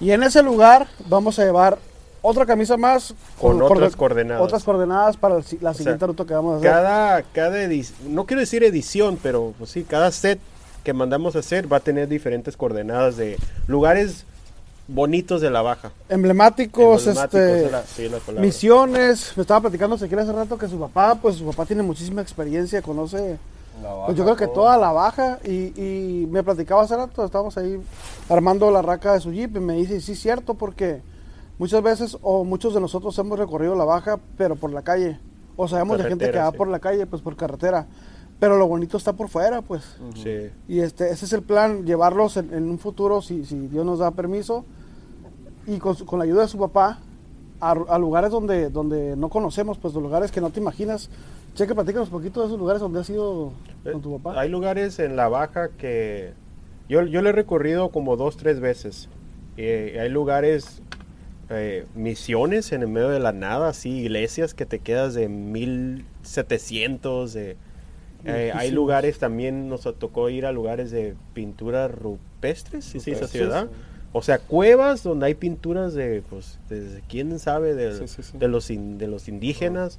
[0.00, 1.78] Y en ese lugar vamos a llevar
[2.22, 4.42] otra camisa más Con otras coorden- coordenadas.
[4.42, 6.70] Otras coordenadas para el la siguiente sea, ruta que vamos a hacer.
[6.70, 10.40] Cada, cada edición, no quiero decir edición, pero pues sí, cada set
[10.84, 14.24] que mandamos a hacer va a tener diferentes coordenadas de lugares
[14.92, 15.92] bonitos de la baja.
[16.08, 19.32] Emblemáticos, Emblemáticos, este, es la- sí, la misiones.
[19.36, 22.82] Me estaba platicando Ezequiel hace rato que su papá, pues su papá tiene muchísima experiencia,
[22.82, 23.38] conoce
[23.82, 24.64] La Pues yo baja, creo que todo.
[24.64, 27.80] toda la baja y, y me platicaba hace rato, estábamos ahí
[28.28, 31.00] armando la raca de su jeep y me dice, sí, cierto, porque
[31.58, 35.18] muchas veces o muchos de nosotros hemos recorrido la baja, pero por la calle,
[35.56, 36.56] o sabemos de gente que va sí.
[36.58, 37.86] por la calle, pues por carretera,
[38.38, 39.82] pero lo bonito está por fuera, pues.
[40.14, 40.50] Sí.
[40.68, 43.98] Y este, ese es el plan, llevarlos en, en un futuro, si, si Dios nos
[44.00, 44.64] da permiso,
[45.74, 46.98] y con, su- con la ayuda de su papá,
[47.60, 51.10] a, a lugares donde, donde no conocemos, pues de lugares que no te imaginas.
[51.54, 53.52] Cheque, platícanos un poquito de esos lugares donde has ido
[53.84, 54.40] con tu papá.
[54.40, 56.32] Hay lugares en la baja que
[56.88, 59.08] yo, yo le he recorrido como dos, tres veces.
[59.56, 60.80] Eh, hay lugares,
[61.50, 67.32] eh, misiones en el medio de la nada, así, iglesias que te quedas de 1700.
[67.32, 67.56] De,
[68.24, 73.42] eh, hay lugares también, nos tocó ir a lugares de pinturas rupestres, ¿sí así, Rupestres,
[73.48, 73.68] verdad?
[74.12, 78.38] O sea, cuevas donde hay pinturas de, pues, de quién sabe, de, Sí, sí, sí.
[78.38, 79.98] de los, in- de los indígenas.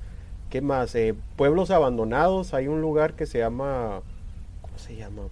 [0.49, 0.93] ¿Qué más?
[0.95, 2.53] Eh, pueblos abandonados.
[2.53, 4.01] Hay un lugar que se llama.
[4.61, 5.23] ¿Cómo se llama?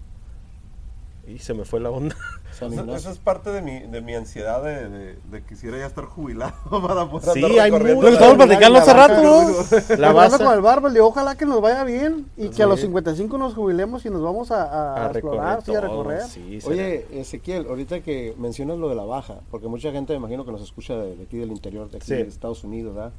[1.28, 2.16] Y se me fue la onda.
[2.60, 2.96] San Esa, Ignacio.
[3.00, 6.54] esa es parte de mi, de mi ansiedad de, de, de quisiera ya estar jubilado
[6.88, 9.98] para poder Sí, andar hay recorriendo mucho- Lo estamos la- platicando la hace rato, ¿no?
[9.98, 12.66] La base- con el barba, le digo, ojalá que nos vaya bien y que a
[12.68, 12.88] los Sí.
[12.88, 16.24] 55 nos jubilemos y nos vamos a, a- a explorar, sí, a todo, recorrer.
[16.24, 20.18] sí, será- Oye, Ezequiel, ahorita que mencionas lo de la baja, porque mucha gente me
[20.20, 22.14] imagino que nos escucha de, de aquí del interior, de aquí Sí.
[22.16, 23.12] de Estados Unidos, ¿verdad?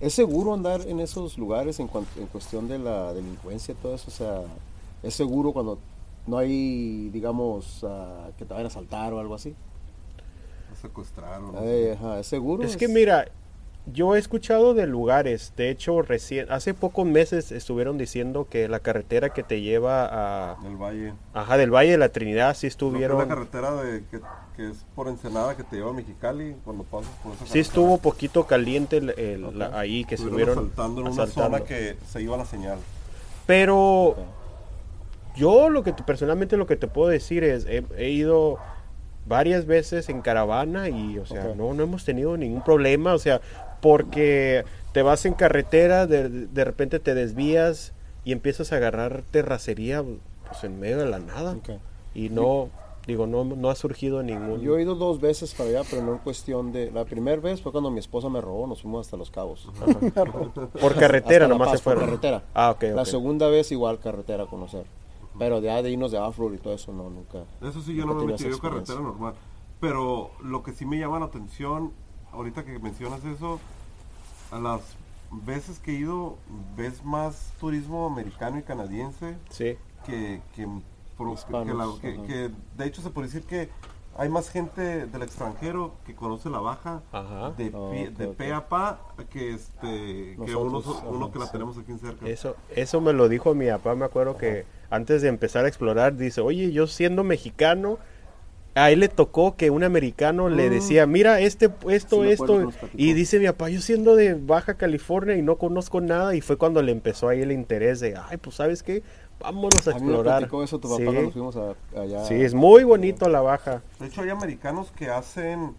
[0.00, 3.94] ¿Es seguro andar en esos lugares en, cuan- en cuestión de la delincuencia y todo
[3.94, 4.04] eso?
[4.08, 4.42] O sea,
[5.02, 5.78] ¿es seguro cuando
[6.28, 9.54] no hay, digamos, ah, que te vayan a asaltar o algo así?
[10.80, 11.54] Secuestraron.
[11.58, 12.62] Ay, ajá, ¿Es seguro?
[12.62, 13.26] Es que mira,
[13.92, 18.78] yo he escuchado de lugares, de hecho recién, hace pocos meses estuvieron diciendo que la
[18.80, 21.14] carretera que te lleva a, El valle.
[21.34, 24.20] ajá, del Valle de la Trinidad, sí estuvieron, la carretera de, que,
[24.56, 27.98] que es por Ensenada que te lleva a Mexicali cuando pasas por esa sí estuvo
[27.98, 31.56] poquito caliente el- el- la- ahí que Estuvieron estuvieron asaltando en una asaltando.
[31.58, 32.78] zona que se iba la señal.
[33.46, 34.14] Pero
[35.38, 38.58] yo lo que te- personalmente lo que te puedo decir es, he, he ido
[39.26, 43.40] varias veces en caravana y, o sea, no, no hemos tenido ningún problema, o sea,
[43.80, 47.92] porque te vas en carretera, de, de repente te desvías
[48.24, 51.56] y empiezas a agarrar terracería pues, en medio de la nada.
[52.14, 52.70] Y no,
[53.06, 54.60] digo, no, no ha surgido ningún...
[54.62, 56.90] Yo he ido dos veces para allá, pero no en cuestión de...
[56.90, 59.68] La primera vez fue cuando mi esposa me robó, nos fuimos hasta Los Cabos.
[60.80, 62.00] por carretera Hasta nomás Paz, se fueron.
[62.04, 62.42] Por carretera.
[62.54, 64.84] Ah, ok, La segunda vez igual carretera a conocer.
[65.38, 67.44] Pero ya de irnos de off-road y todo eso, no, nunca.
[67.60, 69.34] Eso sí, yo no me metí yo carretera normal.
[69.80, 71.92] Pero lo que sí me llama la atención,
[72.32, 73.60] ahorita que mencionas eso,
[74.50, 74.80] a las
[75.30, 76.36] veces que he ido,
[76.76, 79.76] ves más turismo americano y canadiense Sí.
[80.04, 80.66] que, que,
[81.16, 82.22] pro- que- Hispanos, la- que- ajá.
[82.26, 83.68] que de hecho se puede decir que
[84.16, 87.50] hay más gente del extranjero que conoce la baja Ajá.
[87.50, 88.36] de, Ah, pi- ok, de ok.
[88.36, 91.52] pe a pa que este que uno, Nosotros, uno ajá, que la sí.
[91.52, 92.26] tenemos aquí en cerca.
[92.26, 96.16] Eso, eso me lo dijo mi papá, me acuerdo que antes de empezar a explorar,
[96.16, 97.98] dice, oye, yo siendo mexicano,
[98.74, 102.24] a él le tocó que un americano le decía, mira, este, esto, Mm.
[102.24, 106.34] Sí, esto, y dice mi papá, yo siendo de Baja California y no conozco nada,
[106.36, 109.02] y fue cuando le empezó ahí el interés de, ay, pues, ¿sabes qué?
[109.40, 110.38] Vámonos a A mí me explorar.
[110.38, 112.24] platicó eso tu papá sí, cuando fuimos a- allá.
[112.24, 113.82] sí, es muy bonito la Baja.
[113.98, 115.74] De hecho, hay americanos que hacen,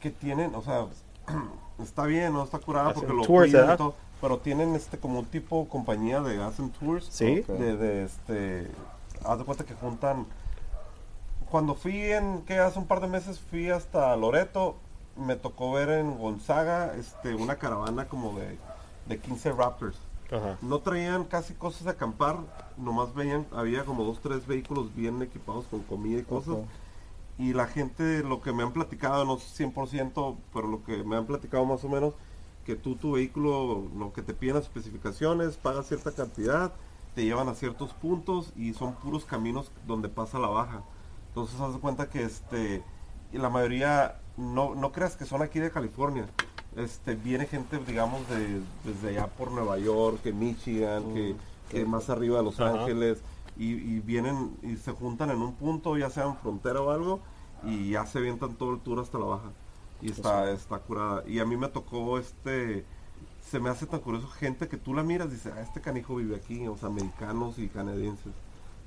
[0.00, 0.86] que tienen, o sea,
[1.82, 3.78] está bien, no está curada Hacen porque lo tours, cuidan
[4.20, 7.06] pero tienen este como un tipo compañía de hacen tours.
[7.10, 7.42] Sí.
[7.46, 8.70] De, de este,
[9.24, 10.26] haz de cuenta que juntan.
[11.50, 14.76] Cuando fui en, que hace un par de meses fui hasta Loreto,
[15.16, 18.58] me tocó ver en Gonzaga, este, una caravana como de,
[19.06, 19.98] de 15 Raptors.
[20.30, 20.58] Ajá.
[20.60, 22.38] No traían casi cosas de acampar,
[22.76, 26.56] nomás veían, había como dos, tres vehículos bien equipados con comida y cosas.
[27.38, 31.16] Y la gente, lo que me han platicado, no sé 100%, pero lo que me
[31.16, 32.14] han platicado más o menos,
[32.66, 36.72] que tú tu vehículo, lo que te piden las especificaciones, pagas cierta cantidad,
[37.14, 40.82] te llevan a ciertos puntos y son puros caminos donde pasa la baja.
[41.28, 42.82] Entonces haz de cuenta que este,
[43.32, 46.26] la mayoría, no, no creas que son aquí de California.
[46.74, 51.36] Este, viene gente, digamos, de, desde allá por Nueva York, que Michigan, que,
[51.70, 52.60] que más arriba de Los.
[52.60, 53.22] Ángeles,
[53.56, 57.20] y, y vienen y se juntan en un punto, ya sea en frontera o algo,
[57.64, 59.52] y ya se avientan todo el tour hasta la baja.
[60.02, 61.24] Y está, está curada.
[61.26, 62.84] Y a mí me tocó este,
[63.50, 66.16] se me hace tan curioso gente que tú la miras y dices, ah, este canijo
[66.16, 68.32] vive aquí, o sea, americanos y canadienses.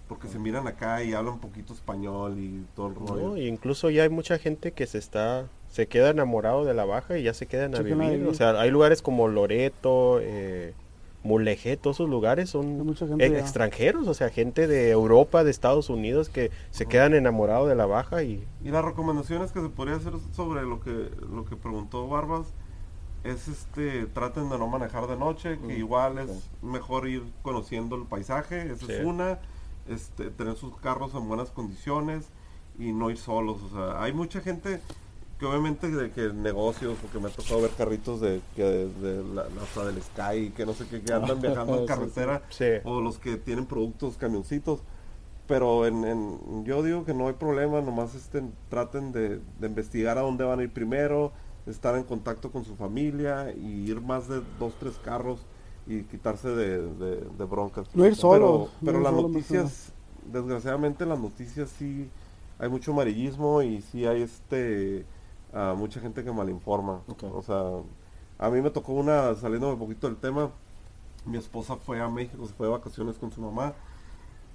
[0.08, 3.30] Porque se miran acá y hablan un poquito español y todo el rollo.
[3.30, 6.84] No, y incluso ya hay mucha gente que se está, se queda enamorado de la
[6.84, 8.26] baja y ya se quedan a vivir.
[8.28, 10.74] O sea, hay lugares como Loreto, eh,
[11.22, 16.30] Mulegé, todos esos lugares son eh, extranjeros, o sea, gente de Europa, de Estados Unidos
[16.30, 20.14] que se quedan enamorados de la baja y Y las recomendaciones que se podría hacer
[20.34, 22.48] sobre lo que lo que preguntó Barbas
[23.26, 26.50] es este traten de no manejar de noche, que Mm, igual es sí.
[26.62, 28.94] mejor ir conociendo el paisaje, esa Sí.
[28.94, 29.40] es una,
[29.90, 32.30] este tener sus carros en buenas condiciones
[32.78, 34.80] y no ir solos, o sea, hay mucha gente
[35.40, 39.24] que obviamente de que negocios, porque me ha tocado ver carritos de, que de, de
[39.34, 42.66] la, hasta del Sky, que no sé qué, que andan viajando Sí, en carretera, Sí.
[42.84, 44.82] o los que tienen productos, camioncitos.
[45.48, 50.18] Pero en, en- yo digo que no hay problema, nomás este, traten de, de investigar
[50.18, 51.32] a dónde van a ir primero,
[51.66, 55.40] estar en contacto con su familia y ir más de dos, tres carros
[55.88, 56.78] y quitarse de,
[57.50, 57.88] broncas.
[57.96, 59.92] No ir solo, Pero, pero las solo, noticias,
[60.32, 62.10] desgraciadamente las noticias sí,
[62.60, 65.06] hay mucho amarillismo y sí hay este
[65.54, 67.02] ah, mucha gente que malinforma.
[67.08, 67.24] Ok.
[67.34, 67.64] O sea,
[68.40, 70.52] a mí me tocó una, saliendo un poquito del tema,
[71.26, 73.74] mi esposa fue a México, se fue de vacaciones con su mamá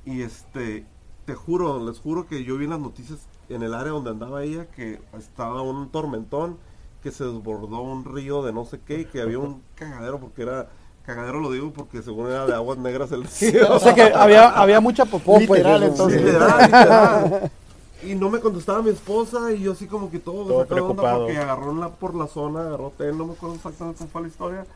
[0.07, 0.86] y este,
[1.24, 4.42] te juro, les juro que yo vi en las noticias en el área donde andaba
[4.42, 6.59] ella que estaba un tormentón,
[7.03, 10.42] que se desbordó un río de no sé qué y que había un cagadero porque
[10.42, 10.68] era,
[11.05, 13.74] cagadero lo digo porque según era de aguas negras el río.
[13.74, 15.61] O sea que había, había mucha popó, pues.
[15.61, 16.22] Literal, entonces.
[16.22, 17.51] Literal, literal.
[18.07, 20.66] Y no me contestaba mi esposa y yo así como que todo, Todo de onda
[20.66, 21.18] preocupado.
[21.20, 24.22] porque agarró en la, por la zona, agarró hotel, no me acuerdo exactamente cómo fue
[24.22, 24.66] la historia.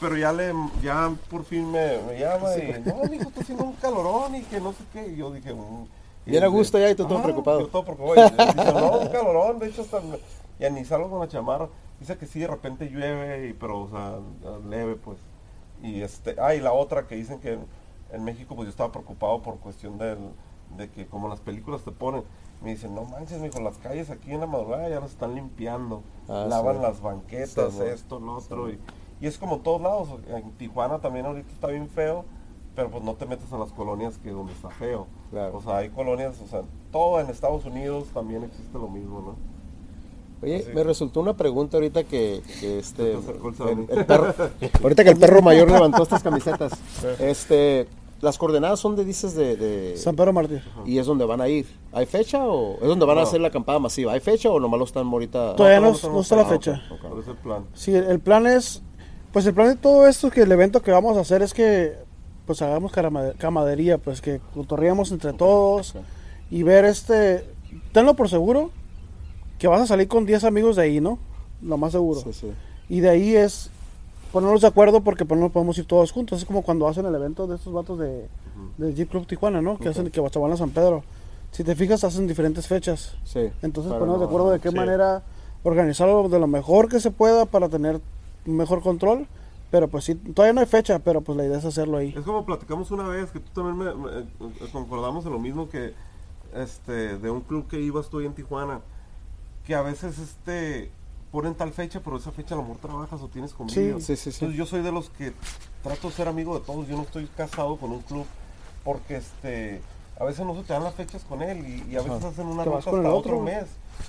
[0.00, 0.52] Pero ya le,
[0.82, 4.60] ya por fin me, me llama y, no, mijo, está haciendo un calorón y que
[4.60, 5.08] no sé qué.
[5.08, 5.86] Y yo dije, mm.
[6.26, 7.60] Y Bien a dice, gusto ya y tú todo preocupado.
[7.60, 8.14] Yo todo preocupado.
[8.26, 10.20] Y dice, no, un calorón, de hecho hasta me-
[10.60, 11.68] ya ni salgo con la chamarra.
[11.98, 14.18] Dice que sí, de repente llueve, y, pero, o sea,
[14.68, 15.18] leve, pues.
[15.82, 17.60] Y este, ah, y la otra que dicen que en,
[18.12, 20.18] en México, pues yo estaba preocupado por cuestión del,
[20.76, 22.22] de que como las películas te ponen,
[22.62, 26.02] me dicen, no manches, mijo, las calles aquí en la madrugada ya las están limpiando,
[26.28, 26.82] Ah, lavan sí.
[26.82, 28.78] las banquetas, Sí, esto, lo otro, y,
[29.20, 32.24] y es como todos lados, en Tijuana también ahorita está bien feo,
[32.74, 35.56] pero pues no te metes a las colonias que donde está feo, Claro.
[35.56, 39.58] o sea, hay colonias, o sea, todo en Estados Unidos también existe lo mismo, ¿no?
[40.40, 44.32] Oye, me resultó una pregunta ahorita que, que este el el, el perro,
[44.84, 46.72] ahorita que el perro mayor levantó estas camisetas.
[47.18, 47.88] Este,
[48.20, 50.60] las coordenadas son de dices de, de- San Pedro Martín.
[50.84, 51.66] y es donde van a ir.
[51.92, 54.12] ¿Hay fecha o es donde van a hacer la acampada masiva?
[54.12, 55.56] ¿Hay fecha o nomás lo están ahorita?
[55.56, 56.82] Todavía no, no está la ah, fecha.
[56.90, 57.00] ok.
[57.00, 57.64] ¿Cuál es el plan?
[57.74, 58.82] Sí, el, el plan es,
[59.32, 61.96] pues el plan de todo esto, que el evento que vamos a hacer es que,
[62.46, 62.92] pues hagamos
[63.38, 65.94] camadería, pues que cotorreamos entre todos
[66.50, 67.44] y ver este,
[67.92, 68.70] tenlo por seguro,
[69.58, 71.18] que vas a salir con 10 amigos de ahí, ¿no?
[71.62, 72.20] Lo más seguro.
[72.20, 72.52] Sí, sí.
[72.88, 73.70] Y de ahí es
[74.32, 76.38] ponernos de acuerdo porque pues, no podemos ir todos juntos.
[76.40, 78.28] Es como cuando hacen el evento de estos vatos de,
[78.76, 79.78] del Jeep Club Tijuana, ¿no?
[79.78, 81.02] Que hacen que se van a San Pedro.
[81.50, 83.16] Si te fijas, hacen diferentes fechas.
[83.24, 83.50] Sí.
[83.62, 84.74] Entonces ponernos de acuerdo de qué sí.
[84.76, 85.22] manera
[85.62, 88.00] organizarlo de lo mejor que se pueda para tener
[88.44, 89.26] mejor control.
[89.70, 92.14] Pero pues sí, todavía no hay fecha, pero pues la idea es hacerlo ahí.
[92.16, 94.24] Es como platicamos una vez que tú también me, me- eh,
[94.72, 95.92] concordamos en lo mismo que
[96.54, 98.80] este de un club que ibas tú ahí en Tijuana
[99.66, 100.90] que a veces este
[101.30, 103.98] ponen tal fecha pero esa fecha a lo mejor trabajas o tienes convivio.
[104.00, 104.28] Sí, sí, sí.
[104.30, 105.32] Entonces yo soy de los que
[105.82, 108.24] trato de ser amigo de todos, yo no estoy casado con un club
[108.84, 109.80] porque este
[110.18, 112.46] a veces no se te dan las fechas con él y, y a veces hacen
[112.48, 113.66] una ruta hasta otro, mes.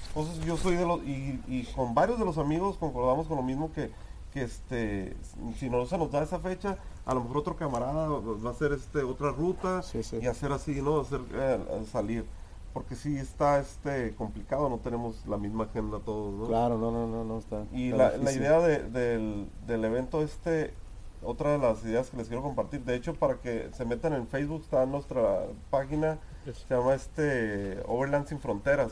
[0.07, 3.43] Entonces yo soy de los y, y con varios de los amigos concordamos con lo
[3.43, 3.91] mismo que
[4.33, 5.17] que este
[5.57, 8.73] si no se nos da esa fecha a lo mejor otro camarada va a hacer
[8.73, 10.19] este otra ruta Sí, sí.
[10.21, 11.59] y hacer así no hacer eh,
[11.91, 12.25] salir
[12.73, 16.47] porque sí está este complicado no tenemos la misma agenda todos ¿no?
[16.47, 17.65] Claro, no, no, no, no está.
[17.73, 20.73] y está la, la idea de- del, del evento este
[21.21, 24.27] otra de las ideas que les quiero compartir de hecho para que se metan en
[24.27, 28.91] Facebook está nuestra página se llama este Overland sin fronteras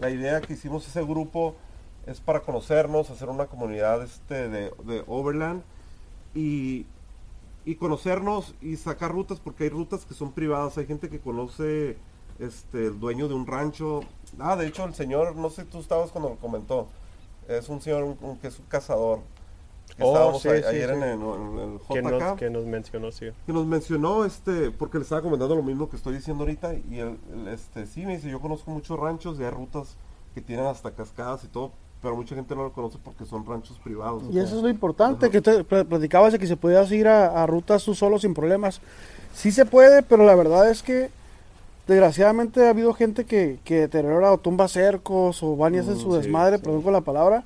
[0.00, 1.54] la idea que hicimos ese grupo
[2.06, 5.62] es para conocernos hacer una comunidad este de, de Overland
[6.34, 6.86] y
[7.66, 11.96] y conocernos y sacar rutas porque hay rutas que son privadas hay gente que conoce
[12.38, 14.00] este el dueño de un rancho
[14.38, 16.88] ah de hecho el señor no sé tú estabas cuando lo comentó
[17.48, 19.20] es un señor un- un- que es un cazador
[19.96, 20.94] que Oh, estábamos sí, a- sí, ayer sí.
[20.96, 23.26] En, el, en el que JK nos, que nos mencionó, sí.
[23.46, 26.98] que nos mencionó este porque le estaba comentando lo mismo que estoy diciendo ahorita y
[26.98, 29.94] él, él, este sí me dice yo conozco muchos ranchos y hay rutas
[30.34, 31.70] que tienen hasta cascadas y todo
[32.02, 34.24] pero mucha gente no lo conoce porque son ranchos privados.
[34.30, 37.42] Y eso es lo importante, que te pl- platicabas de que se podías ir a,
[37.42, 38.82] a rutas tú solo sin problemas.
[39.32, 41.08] Sí se puede, pero la verdad es que
[41.86, 46.10] desgraciadamente ha habido gente que, que deteriora o tumba cercos o van y hacen su
[46.12, 46.64] sí, desmadre, sí.
[46.64, 47.44] perdón con la palabra.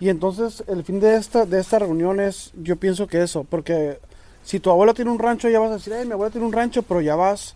[0.00, 3.98] Y entonces el fin de esta, de esta reunión es, yo pienso que eso, porque
[4.42, 6.52] si tu abuela tiene un rancho, ya vas a decir, hey, mi abuela tiene un
[6.52, 7.54] rancho, pero ya vas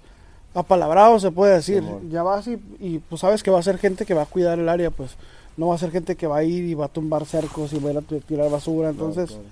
[0.54, 1.82] apalabrado, se puede decir.
[2.08, 4.58] Ya vas y, y, pues sabes que va a ser gente que va a cuidar
[4.58, 5.16] el área, pues
[5.56, 7.78] no va a ser gente que va a ir y va a tumbar cercos y
[7.78, 8.90] va a ir a t- tirar basura.
[8.90, 9.44] Entonces, Claro,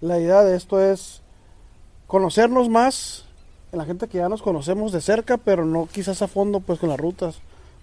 [0.00, 1.20] la idea de esto es
[2.06, 3.24] conocernos más,
[3.72, 6.88] la gente que ya nos conocemos de cerca, pero no quizás a fondo pues con
[6.88, 7.38] las rutas.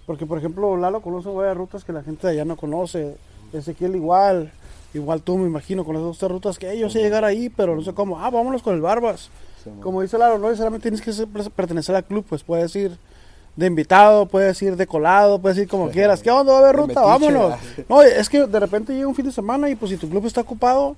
[0.06, 3.16] Porque por ejemplo Lalo conoce varias rutas que la gente de allá no conoce,
[3.52, 4.52] Ezequiel igual,
[4.94, 7.74] igual tú me imagino, con las dos tres rutas que ellos sé llegar ahí, pero
[7.74, 9.30] no sé cómo, ah, vámonos con el Barbas.
[9.82, 12.96] Como dice Lalo, no necesariamente tienes que ser- pertenecer al club, pues puedes ir
[13.56, 16.22] de invitado, puedes ir de colado, puedes ir como quieras.
[16.22, 16.52] ¿Qué onda?
[16.52, 17.00] ¿Va a haber ruta?
[17.00, 17.58] metiche, Vámonos.
[17.88, 20.24] No, es que de repente llega un fin de semana y pues si tu club
[20.26, 20.94] está ocupado,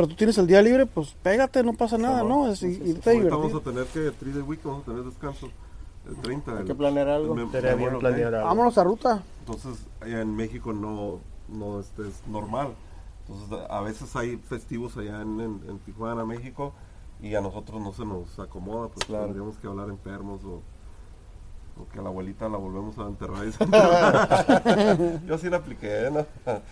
[0.00, 2.22] pero tú tienes el día libre, pues pégate, no pasa nada.
[2.22, 2.48] ¿no?
[2.50, 5.50] Es Ahorita vamos a tener que, 3 day week, vamos a tener descanso.
[6.08, 6.52] El 30.
[6.52, 7.34] Hay el- que planear algo.
[7.34, 7.98] el Memorial Day.
[8.00, 8.46] planear algo.
[8.46, 9.22] Vámonos a ruta.
[9.40, 12.68] Entonces, allá en México no, no este, es normal.
[13.28, 16.72] Entonces, a a veces hay festivos allá en, en- en Tijuana, México,
[17.20, 19.24] y a nosotros no se nos acomoda, pues Claro.
[19.24, 20.62] tendríamos que hablar enfermos o,
[21.80, 23.44] o que a la abuelita la volvemos a enterrar.
[25.26, 26.26] Yo sí la apliqué, ¿no?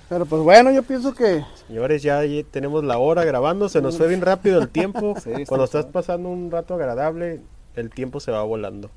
[0.08, 3.96] Pero pues bueno, yo pienso que Señores, ya ahí tenemos la hora grabando, se nos
[3.96, 5.14] fue bien rápido el tiempo.
[5.28, 7.40] Sí, Cuando estás pasando un rato agradable,
[7.74, 8.90] el tiempo se va volando.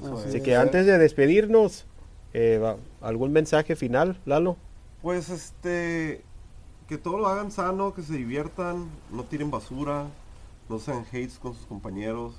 [0.00, 0.42] Eso Así es.
[0.42, 1.86] que antes de despedirnos,
[2.32, 4.56] eh, ¿algún mensaje final, Lalo?
[5.02, 6.22] Pues este,
[6.88, 10.06] que todo lo hagan sano, que se diviertan, no tiren basura,
[10.68, 12.34] no sean hates con sus compañeros,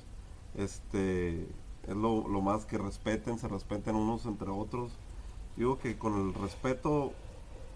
[0.56, 1.46] este,
[1.88, 4.92] es lo, lo más que respeten, se respeten unos entre otros.
[5.56, 7.12] Digo que con el respeto,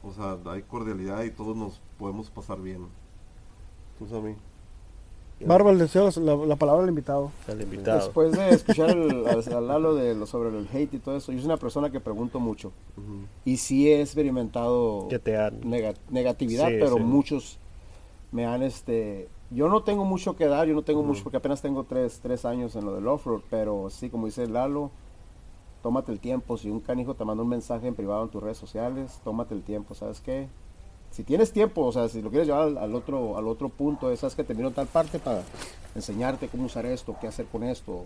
[0.02, 2.86] o sea, hay cordialidad y todos nos podemos pasar bien.
[3.98, 4.34] Tú a mí.
[5.46, 7.30] Barba, el deseo, la, la palabra del invitado.
[7.48, 7.98] Al invitado.
[7.98, 11.32] Después de escuchar el, al, al Lalo de lo, sobre el hate y todo eso,
[11.32, 12.72] yo soy una persona que pregunto mucho.
[12.98, 13.20] Ujú.
[13.46, 15.62] Y sí he experimentado Que te han...
[15.62, 17.00] nega- negatividad, Sí, pero sí.
[17.02, 17.58] muchos
[18.32, 21.60] me han este yo no tengo mucho que dar, yo no tengo mucho porque apenas
[21.60, 24.90] tengo tres, tres años en lo del off-road, pero sí, como dice Lalo,
[25.82, 28.58] tómate el tiempo, si un canijo te manda un mensaje en privado en tus redes
[28.58, 30.48] sociales, tómate el tiempo, ¿sabes qué?
[31.10, 34.10] Si tienes tiempo, o sea, si lo quieres llevar al, al otro al otro punto,
[34.12, 35.42] es, sabes que termino en tal parte para
[35.96, 38.04] enseñarte cómo usar esto, qué hacer con esto,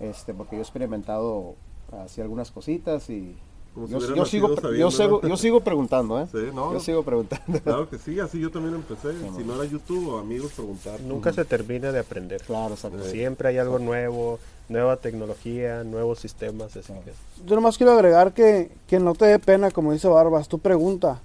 [0.00, 1.54] este, porque yo he experimentado
[1.92, 3.36] así algunas cositas y
[3.74, 6.26] Como si yo, hubiera yo sigo, yo, sigo, yo sigo preguntando, ¿eh?
[6.30, 7.58] Sí, no, Yo sigo preguntando.
[7.60, 9.12] claro que sí, así yo también empecé.
[9.12, 11.00] Sí, si no era YouTube o amigos preguntar.
[11.00, 12.42] Nunca se termina de aprender.
[12.42, 13.02] Claro, exacto.
[13.04, 16.76] Siempre hay algo nuevo, nueva tecnología, nuevos sistemas.
[16.76, 17.12] Así que
[17.46, 21.20] Yo nomás quiero agregar que, que no te dé pena, como dice Barbas, tu pregunta.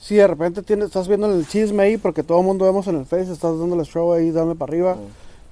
[0.00, 2.96] Si de repente tienes, estás viendo el chisme ahí, porque todo el mundo vemos en
[2.96, 5.00] el Face, estás dándole show ahí, dame para arriba, Sí.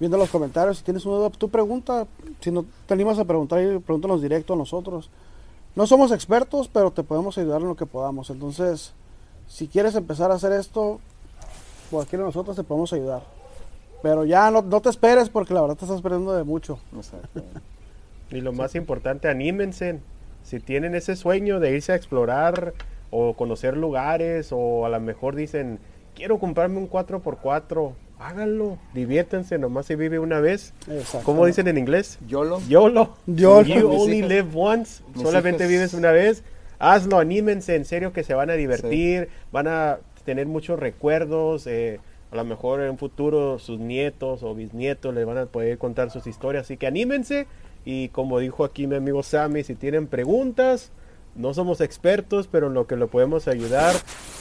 [0.01, 2.07] viendo los comentarios, si tienes una duda, tu pregunta,
[2.41, 5.11] si no te animas a preguntar, ahí, pregúntanos directo a nosotros.
[5.77, 8.31] No somos expertos, pero te podemos ayudar en lo que podamos.
[8.31, 8.95] Entonces,
[9.47, 11.01] si quieres empezar a hacer esto,
[11.91, 13.23] cualquiera de nosotros te podemos ayudar.
[14.03, 16.79] Pero ya no, no te esperes, porque la verdad te estás perdiendo de mucho.
[18.31, 20.01] Y lo más importante, anímense.
[20.43, 22.73] Si tienen ese sueño de irse a explorar
[23.11, 25.79] o conocer lugares o a lo mejor dicen,
[26.15, 30.73] quiero comprarme un 4x4, háganlo, diviértanse, nomás se vive una vez.
[30.91, 31.25] Exacto.
[31.25, 32.19] ¿Cómo dicen en inglés?
[32.27, 32.61] YOLO.
[32.69, 33.17] YOLO.
[33.27, 33.63] YOLO.
[33.67, 35.03] You only hijas- live once.
[35.17, 36.43] Solamente hijas- vives una vez.
[36.79, 41.67] Hazlo, anímense, en serio que se van a divertir, van a tener muchos recuerdos.
[41.67, 42.01] eh,
[42.33, 46.11] a lo mejor en un futuro sus nietos o bisnietos les van a poder contar
[46.11, 46.63] sus historias.
[46.65, 47.47] Así que anímense.
[47.85, 50.91] Y como dijo aquí mi amigo Sammy, si tienen preguntas,
[51.37, 53.95] no somos expertos, pero en lo que lo podemos ayudar,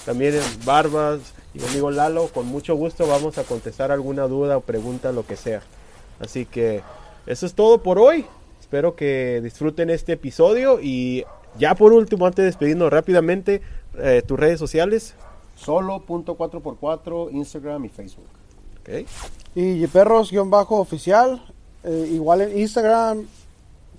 [0.06, 4.58] también en Barbas y mi amigo Lalo, con mucho gusto vamos a contestar alguna duda
[4.58, 5.62] o pregunta, lo que sea.
[6.20, 6.82] Así que
[7.26, 8.26] eso es todo por hoy.
[8.60, 11.26] Espero que disfruten este episodio y
[11.58, 13.62] ya por último, antes de despedirnos rápidamente,
[13.98, 15.16] eh, tus redes sociales.
[15.56, 18.26] Solo.4x4, Instagram y Facebook.
[18.82, 19.08] Ok.
[19.56, 21.42] Y perros-oficial,
[21.84, 23.26] eh, igual en Instagram,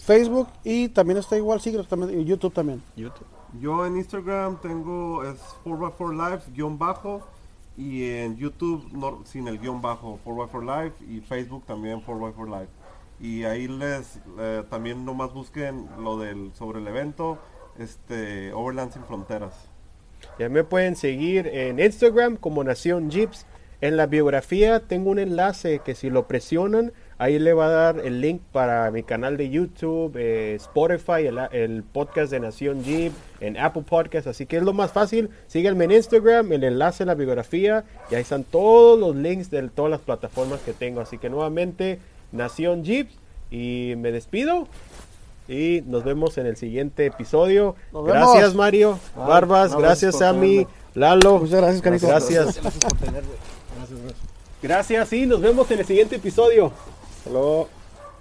[0.07, 2.83] Facebook y también está igual, sí, también, y YouTube también.
[2.97, 3.27] YouTube.
[3.61, 7.27] Yo en Instagram tengo es 4x4 Live guion bajo
[7.77, 12.69] y en YouTube no- sin el guion bajo 4x4 Live y Facebook también 4x4 Live.
[13.19, 17.39] Y ahí les eh, también nomás busquen lo del sobre el evento
[17.79, 19.55] este Overland sin fronteras.
[20.39, 23.47] Ya me pueden seguir en Instagram como Nación Jeeps.
[23.81, 28.01] En la biografía tengo un enlace que si lo presionan Ahí le va a dar
[28.05, 33.13] el link para mi canal de YouTube, eh, Spotify, el, el podcast de Nación Jeep,
[33.41, 34.27] en Apple Podcast.
[34.27, 35.31] Así que es lo más fácil.
[35.47, 37.85] Síganme en Instagram, el enlace en la biografía.
[38.11, 41.01] Y ahí están todos los links de todas las plataformas que tengo.
[41.01, 42.01] Así que nuevamente,
[42.33, 43.09] Nación Jeep.
[43.51, 44.69] Y me despido.
[45.49, 47.77] Y nos vemos en el siguiente episodio.
[47.93, 48.33] Nos vemos.
[48.35, 48.99] Gracias, Mario.
[49.17, 49.73] Barbas.
[49.73, 50.67] no, gracias, gracias Sammy.
[50.95, 51.39] Lalo.
[51.39, 52.09] Muchas gracias, Canito.
[52.09, 52.61] Gracias.
[54.63, 56.73] Gracias y nos vemos en el siguiente episodio.
[57.27, 57.69] Hasta luego.